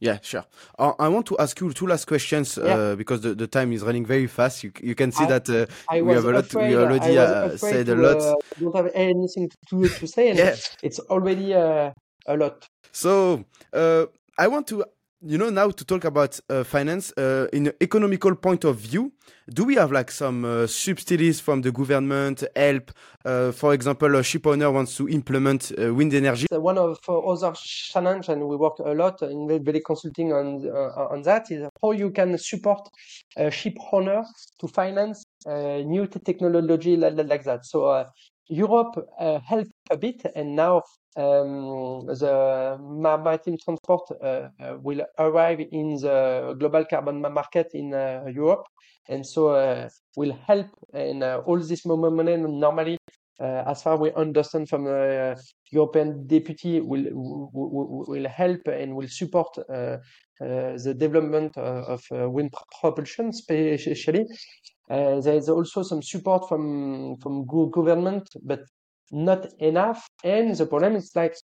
yeah, 0.00 0.18
sure. 0.22 0.44
Uh, 0.78 0.92
I 0.98 1.08
want 1.08 1.26
to 1.26 1.36
ask 1.38 1.60
you 1.60 1.70
two 1.74 1.86
last 1.86 2.06
questions 2.06 2.56
uh, 2.56 2.64
yeah. 2.64 2.94
because 2.94 3.20
the, 3.20 3.34
the 3.34 3.46
time 3.46 3.70
is 3.72 3.82
running 3.82 4.06
very 4.06 4.26
fast. 4.26 4.64
You, 4.64 4.72
you 4.82 4.94
can 4.94 5.12
see 5.12 5.24
I, 5.24 5.38
that 5.38 5.50
uh, 5.50 5.66
we 6.02 6.14
have 6.14 6.24
a 6.24 6.32
lot. 6.32 6.46
Afraid, 6.46 6.70
we 6.70 6.76
already 6.76 7.18
uh, 7.18 7.54
said 7.58 7.84
to, 7.84 7.94
a 7.94 7.96
lot. 7.96 8.16
Uh, 8.16 8.34
don't 8.58 8.74
have 8.74 8.90
anything 8.94 9.50
to, 9.68 9.88
to 9.88 10.06
say, 10.06 10.30
and 10.30 10.38
yeah. 10.38 10.56
it's 10.82 11.00
already 11.00 11.52
uh, 11.52 11.90
a 12.26 12.36
lot. 12.36 12.66
So 12.92 13.44
I 13.74 14.48
want 14.48 14.66
to 14.68 14.84
you 15.22 15.36
know 15.36 15.50
now 15.50 15.70
to 15.70 15.84
talk 15.84 16.04
about 16.04 16.40
uh, 16.48 16.64
finance 16.64 17.12
uh, 17.18 17.46
in 17.52 17.66
an 17.66 17.72
economical 17.82 18.34
point 18.34 18.64
of 18.64 18.76
view 18.76 19.12
do 19.52 19.64
we 19.64 19.74
have 19.74 19.92
like 19.92 20.10
some 20.10 20.44
uh, 20.44 20.66
subsidies 20.66 21.40
from 21.40 21.60
the 21.60 21.70
government 21.70 22.42
help 22.56 22.90
uh, 23.26 23.52
for 23.52 23.74
example 23.74 24.16
a 24.16 24.22
ship 24.22 24.46
owner 24.46 24.70
wants 24.70 24.96
to 24.96 25.08
implement 25.08 25.72
uh, 25.72 25.92
wind 25.92 26.14
energy? 26.14 26.46
One 26.50 26.78
of 26.78 26.98
other 27.08 27.52
challenge 27.54 28.28
and 28.28 28.48
we 28.48 28.56
work 28.56 28.78
a 28.78 28.92
lot 28.92 29.20
in 29.22 29.46
very 29.62 29.80
consulting 29.80 30.32
on 30.32 30.66
uh, 30.66 31.08
on 31.10 31.22
that 31.22 31.50
is 31.50 31.68
how 31.82 31.90
you 31.90 32.10
can 32.10 32.38
support 32.38 32.88
ship 33.50 33.76
owner 33.92 34.22
to 34.58 34.68
finance 34.68 35.24
new 35.46 36.06
technology 36.06 36.96
like, 36.96 37.14
like 37.16 37.44
that. 37.44 37.66
So 37.66 38.06
Europe 38.50 38.94
helped 39.44 39.72
a 39.90 39.96
bit 39.96 40.26
and 40.34 40.54
now 40.54 40.82
um, 41.16 42.06
the 42.06 42.78
maritime 42.80 43.56
transport 43.58 44.02
uh, 44.10 44.48
uh, 44.62 44.76
will 44.80 45.04
arrive 45.18 45.60
in 45.60 45.96
the 45.96 46.54
global 46.58 46.84
carbon 46.84 47.20
market 47.20 47.68
in 47.74 47.92
uh, 47.92 48.24
Europe, 48.32 48.64
and 49.08 49.26
so 49.26 49.88
will 50.16 50.36
help 50.46 50.68
in 50.94 51.22
all 51.22 51.58
this 51.58 51.84
money 51.84 52.36
normally 52.36 52.98
uh, 53.40 53.64
as 53.66 53.82
far 53.82 53.96
we 53.96 54.12
understand 54.12 54.68
from 54.68 54.84
the 54.84 55.34
uh, 55.36 55.40
European 55.70 56.26
deputy, 56.26 56.80
will, 56.80 57.06
will, 57.12 58.04
will 58.06 58.28
help 58.28 58.60
and 58.68 58.94
will 58.94 59.08
support 59.08 59.48
uh, 59.58 59.96
the 60.38 60.94
development 60.96 61.56
of 61.56 62.02
wind 62.10 62.52
propulsion, 62.80 63.28
especially. 63.28 64.26
There 64.90 65.34
is 65.34 65.48
also 65.48 65.82
some 65.82 66.02
support 66.02 66.48
from 66.48 67.16
from 67.22 67.46
government, 67.46 68.28
but 68.42 68.60
not 69.12 69.46
enough. 69.58 70.06
And 70.24 70.56
the 70.56 70.66
problem 70.66 70.96
is 70.96 71.12
like 71.14 71.36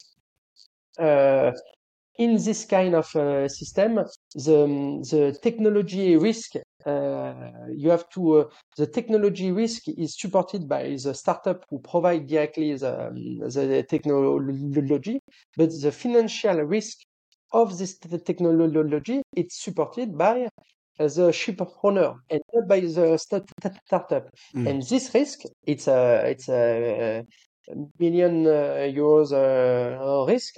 uh, 0.99 1.53
in 2.17 2.37
this 2.37 2.65
kind 2.65 2.95
of 2.95 3.15
uh, 3.17 3.49
system, 3.49 3.97
the 4.35 5.05
the 5.11 5.39
technology 5.43 6.17
risk 6.17 6.53
uh, 6.87 7.33
you 7.75 7.91
have 7.91 8.09
to 8.11 8.41
uh, 8.41 8.45
the 8.77 8.87
technology 8.87 9.51
risk 9.51 9.89
is 9.89 10.19
supported 10.19 10.69
by 10.69 10.97
the 11.03 11.15
startup 11.15 11.65
who 11.71 11.79
provide 11.81 12.27
directly 12.27 12.77
the, 12.77 13.09
um, 13.09 13.39
the 13.39 13.85
technology, 13.89 15.19
but 15.57 15.71
the 15.83 15.91
financial 15.91 16.63
risk 16.63 16.99
of 17.53 17.79
this 17.79 17.99
technology 17.99 19.23
it's 19.35 19.63
supported 19.63 20.17
by 20.17 20.49
the 20.99 21.33
ship 21.33 21.61
owner 21.83 22.15
and 22.31 22.41
not 22.53 22.69
by 22.69 22.81
the 22.81 23.19
startup. 23.19 24.29
Mm. 24.55 24.69
And 24.69 24.83
this 24.83 25.13
risk, 25.15 25.41
it's 25.67 25.89
a 25.89 26.25
it's 26.27 26.49
a 26.49 27.25
million 27.99 28.47
uh, 28.47 28.87
euros 28.93 29.33
uh, 29.33 30.25
risk, 30.31 30.57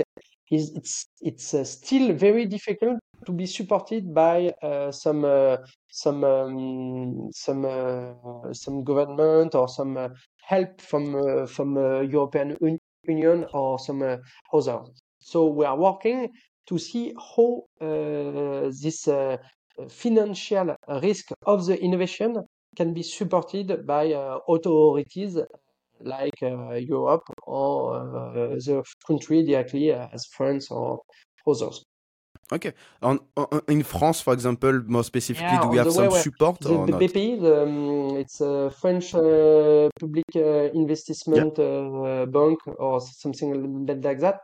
is 0.50 0.72
it's 0.74 1.06
it's 1.20 1.54
uh, 1.54 1.64
still 1.64 2.12
very 2.12 2.46
difficult 2.46 2.98
to 3.24 3.32
be 3.32 3.46
supported 3.46 4.14
by 4.14 4.52
uh, 4.62 4.92
some 4.92 5.24
uh, 5.24 5.56
some 5.88 6.24
um, 6.24 7.30
some 7.32 7.64
uh, 7.64 8.52
some 8.52 8.84
government 8.84 9.54
or 9.54 9.68
some 9.68 9.96
uh, 9.96 10.08
help 10.42 10.80
from 10.80 11.14
uh, 11.14 11.46
from 11.46 11.76
European 12.10 12.56
Un 12.62 12.78
Union 13.08 13.46
or 13.52 13.78
some 13.78 14.02
other. 14.52 14.80
So 15.18 15.46
we 15.46 15.64
are 15.64 15.76
working 15.76 16.28
to 16.66 16.78
see 16.78 17.14
how 17.16 17.62
this 17.80 19.08
financial 19.88 20.76
risk 21.02 21.30
of 21.44 21.66
the 21.66 21.80
innovation 21.80 22.36
can 22.76 22.92
be 22.92 23.02
supported 23.02 23.86
by 23.86 24.04
authorities 24.48 25.38
like 26.00 26.42
uh, 26.42 26.74
Europe 26.74 27.24
or 27.46 27.96
uh, 27.96 28.32
the 28.56 28.82
country 29.06 29.44
directly 29.44 29.92
uh, 29.92 30.08
as 30.12 30.26
France 30.26 30.70
or 30.70 31.00
others. 31.46 31.82
Okay. 32.52 32.72
On, 33.02 33.18
on, 33.36 33.60
in 33.68 33.82
France, 33.82 34.20
for 34.20 34.32
example, 34.32 34.82
more 34.86 35.02
specifically, 35.02 35.48
yeah, 35.48 35.62
do 35.62 35.68
we 35.68 35.78
have 35.78 35.92
some 35.92 36.10
support 36.12 36.60
the, 36.60 36.68
or 36.68 36.86
the 36.86 36.92
not? 36.92 37.00
BPI, 37.00 37.40
the, 37.40 37.62
um, 37.62 38.16
it's 38.18 38.40
a 38.40 38.70
French 38.70 39.14
uh, 39.14 39.88
public 39.98 40.24
uh, 40.36 40.70
investment 40.72 41.54
yeah. 41.58 41.64
uh, 41.64 42.26
bank 42.26 42.58
or 42.66 43.00
something 43.00 43.86
like 43.86 44.20
that, 44.20 44.40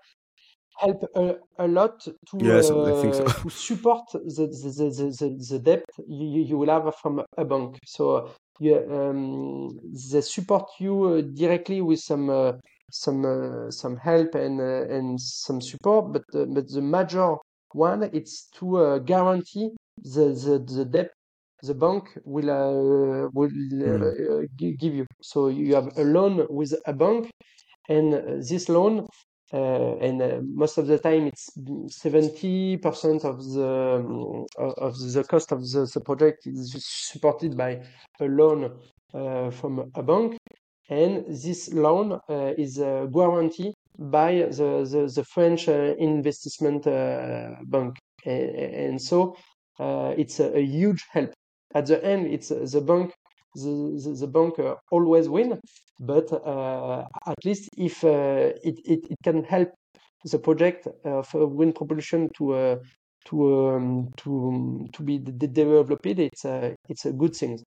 help 0.78 1.04
a, 1.14 1.34
a 1.58 1.68
lot 1.68 2.00
to 2.00 2.38
yes, 2.38 2.68
so. 2.68 2.84
to 2.84 3.50
support 3.50 4.04
the 4.12 4.20
the, 4.20 5.14
the, 5.18 5.36
the, 5.50 5.58
debt 5.58 5.84
you, 6.08 6.42
you 6.42 6.58
will 6.58 6.68
have 6.68 6.94
from 6.96 7.22
a 7.36 7.44
bank. 7.44 7.78
So 7.86 8.30
you, 8.58 8.76
um, 8.90 9.78
they 10.12 10.20
support 10.20 10.68
you 10.78 11.04
uh, 11.04 11.20
directly 11.34 11.80
with 11.80 12.00
some 12.00 12.30
uh, 12.30 12.52
some 12.90 13.24
uh, 13.24 13.70
some 13.70 13.96
help 13.96 14.34
and 14.34 14.60
and 14.60 15.20
some 15.20 15.60
support, 15.60 16.12
but 16.12 16.24
but 16.32 16.68
the 16.68 16.82
major 16.82 17.36
one 17.72 18.10
it's 18.12 18.48
to 18.58 19.00
guarantee 19.04 19.70
the, 19.98 20.26
the 20.44 20.74
the 20.74 20.84
debt 20.84 21.10
the 21.62 21.74
bank 21.74 22.18
will 22.24 22.50
uh, 22.50 23.28
will 23.32 23.46
uh, 23.46 24.44
mm. 24.48 24.78
give 24.78 24.94
you. 24.94 25.06
So 25.22 25.48
you 25.48 25.74
have 25.74 25.96
a 25.96 26.02
loan 26.02 26.46
with 26.50 26.74
a 26.86 26.92
bank, 26.92 27.30
and 27.88 28.42
this 28.42 28.68
loan 28.68 29.06
uh, 29.53 29.96
and 30.00 30.22
uh, 30.22 30.40
most 30.42 30.78
of 30.78 30.86
the 30.86 30.98
time 30.98 31.26
it's 31.26 31.50
70% 31.59 33.24
of 33.24 33.44
the 33.53 33.96
um, 33.98 34.46
of 34.59 34.96
the 34.98 35.24
cost 35.24 35.53
of 35.53 35.61
the, 35.61 35.90
the, 35.92 36.00
project 36.00 36.46
is 36.46 36.74
supported 36.86 37.55
by 37.55 37.82
a 38.20 38.24
loan 38.24 38.78
uh, 39.12 39.50
from 39.50 39.90
a 39.94 40.03
bank. 40.03 40.38
And 40.88 41.26
this 41.26 41.70
loan 41.72 42.18
uh, 42.30 42.53
is 42.57 42.78
uh, 42.78 43.07
guaranteed 43.12 43.74
by 43.98 44.36
the, 44.36 44.88
the, 44.90 45.12
the 45.14 45.24
French 45.24 45.68
uh, 45.68 45.94
investment 45.98 46.84
bank. 46.84 47.98
And, 48.24 48.50
and 48.57 49.03
so 49.03 49.36
it's 49.78 50.40
a, 50.40 50.57
a, 50.57 50.62
huge 50.62 51.05
help. 51.11 51.32
At 51.74 51.86
the 51.86 52.03
end 52.03 52.26
it's 52.26 52.48
the 52.48 52.80
bank 52.80 53.12
the, 53.55 54.00
the, 54.05 54.16
the 54.20 54.26
bank 54.26 54.59
uh, 54.59 54.74
always 54.90 55.28
win, 55.28 55.61
but 56.00 56.32
uh, 56.32 57.05
at 57.26 57.44
least 57.44 57.68
if 57.76 58.05
uh, 58.05 58.53
it, 58.62 58.78
it, 58.84 59.00
it 59.11 59.18
can 59.22 59.44
help 59.44 59.70
the 60.24 60.38
project 60.38 60.86
of 61.05 61.32
wind 61.34 61.74
propulsion 61.74 62.28
to 62.36 62.78
to 63.24 63.68
um, 63.70 64.09
to 64.16 64.88
to 64.92 65.03
be 65.03 65.18
developed, 65.18 66.07
it's 66.07 66.44
a 66.44 66.74
it's 66.88 67.05
a 67.07 67.12
good 67.12 67.34
thing. 67.34 67.59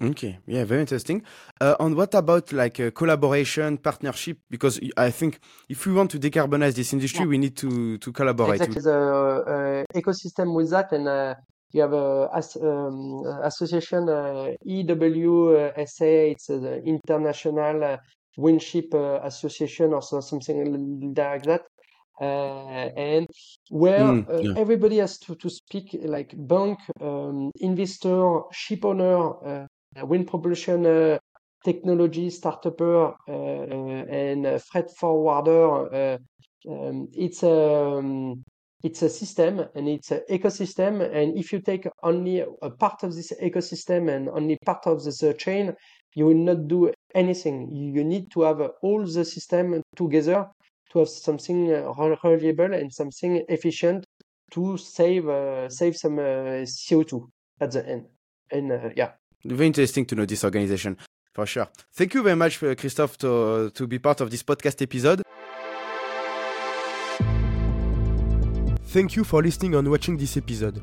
Okay, 0.00 0.38
yeah, 0.46 0.64
very 0.64 0.82
interesting. 0.82 1.22
Uh, 1.58 1.74
and 1.80 1.96
what 1.96 2.14
about 2.14 2.52
like 2.52 2.78
uh, 2.80 2.90
collaboration, 2.90 3.78
partnership? 3.78 4.38
Because 4.50 4.78
I 4.96 5.10
think 5.10 5.40
if 5.70 5.86
we 5.86 5.94
want 5.94 6.10
to 6.10 6.18
decarbonize 6.18 6.74
this 6.74 6.92
industry, 6.92 7.24
yeah. 7.24 7.30
we 7.30 7.38
need 7.38 7.56
to 7.56 7.96
to 7.98 8.12
collaborate. 8.12 8.60
Exactly, 8.60 8.82
the 8.82 9.84
uh, 9.94 9.98
ecosystem 9.98 10.54
with 10.54 10.70
that, 10.70 10.92
and 10.92 11.08
you 11.76 11.82
have 11.82 11.92
a 11.92 12.28
as, 12.34 12.56
um, 12.56 13.22
association 13.44 14.08
uh, 14.08 14.52
EWSA. 14.66 16.32
It's 16.32 16.46
the 16.46 16.82
International 16.84 17.84
uh, 17.84 17.96
Windship 18.38 18.94
uh, 18.94 19.20
Association 19.22 19.92
or 19.92 20.02
something 20.02 21.14
like 21.14 21.42
that. 21.44 21.62
Uh, 22.18 22.88
and 22.96 23.26
where 23.68 24.00
mm, 24.00 24.30
uh, 24.30 24.38
yeah. 24.38 24.54
everybody 24.56 24.96
has 24.96 25.18
to, 25.18 25.34
to 25.34 25.50
speak 25.50 25.94
like 26.02 26.32
bank, 26.34 26.78
um, 27.02 27.50
investor, 27.60 28.40
ship 28.52 28.86
owner, 28.86 29.18
uh, 29.44 29.66
wind 30.06 30.26
propulsion 30.26 31.18
technology 31.62 32.30
startuper, 32.30 33.14
and 33.28 34.62
freight 34.62 34.90
forwarder. 34.98 36.18
Um, 36.68 37.08
it's 37.12 37.42
um, 37.44 38.42
it's 38.82 39.02
a 39.02 39.08
system 39.08 39.64
and 39.74 39.88
it's 39.88 40.10
an 40.10 40.22
ecosystem. 40.30 41.00
And 41.00 41.36
if 41.36 41.52
you 41.52 41.60
take 41.60 41.88
only 42.02 42.44
a 42.62 42.70
part 42.70 43.02
of 43.02 43.14
this 43.14 43.32
ecosystem 43.42 44.14
and 44.14 44.28
only 44.28 44.58
part 44.64 44.86
of 44.86 45.02
the 45.02 45.34
chain, 45.38 45.74
you 46.14 46.26
will 46.26 46.34
not 46.34 46.68
do 46.68 46.92
anything. 47.14 47.74
You 47.74 48.04
need 48.04 48.30
to 48.32 48.42
have 48.42 48.60
all 48.82 49.04
the 49.04 49.24
system 49.24 49.82
together 49.94 50.48
to 50.90 50.98
have 51.00 51.08
something 51.08 51.68
reliable 51.68 52.74
and 52.74 52.92
something 52.92 53.44
efficient 53.48 54.04
to 54.52 54.76
save 54.76 55.28
uh, 55.28 55.68
save 55.68 55.96
some 55.96 56.18
uh, 56.18 56.64
CO2 56.64 57.28
at 57.60 57.72
the 57.72 57.88
end. 57.88 58.06
And 58.50 58.72
uh, 58.72 58.90
yeah, 58.96 59.12
very 59.44 59.66
interesting 59.66 60.06
to 60.06 60.14
know 60.14 60.24
this 60.24 60.44
organization 60.44 60.96
for 61.34 61.46
sure. 61.46 61.68
Thank 61.92 62.14
you 62.14 62.22
very 62.22 62.36
much, 62.36 62.60
Christophe, 62.60 63.18
to 63.18 63.70
to 63.70 63.86
be 63.86 63.98
part 63.98 64.20
of 64.20 64.30
this 64.30 64.42
podcast 64.42 64.80
episode. 64.82 65.22
Thank 68.86 69.16
you 69.16 69.24
for 69.24 69.42
listening 69.42 69.74
and 69.74 69.90
watching 69.90 70.16
this 70.16 70.36
episode. 70.36 70.80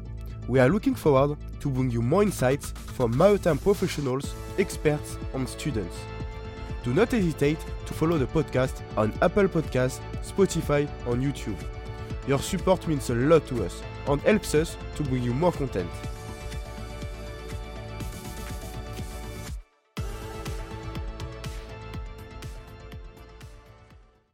We 0.49 0.59
are 0.59 0.67
looking 0.67 0.93
forward 0.93 1.37
to 1.61 1.69
bring 1.69 1.89
you 1.89 2.01
more 2.01 2.21
insights 2.21 2.71
from 2.71 3.17
maritime 3.17 3.57
professionals, 3.57 4.35
experts, 4.57 5.17
and 5.33 5.47
students. 5.47 5.95
Do 6.83 6.93
not 6.93 7.11
hesitate 7.11 7.59
to 7.85 7.93
follow 7.93 8.17
the 8.17 8.27
podcast 8.27 8.81
on 8.97 9.13
Apple 9.21 9.47
Podcasts, 9.47 10.01
Spotify, 10.21 10.89
and 11.07 11.23
YouTube. 11.23 11.57
Your 12.27 12.39
support 12.39 12.85
means 12.89 13.09
a 13.09 13.15
lot 13.15 13.47
to 13.47 13.63
us 13.63 13.81
and 14.07 14.21
helps 14.21 14.53
us 14.53 14.77
to 14.97 15.03
bring 15.03 15.23
you 15.23 15.33
more 15.33 15.53
content. 15.53 15.89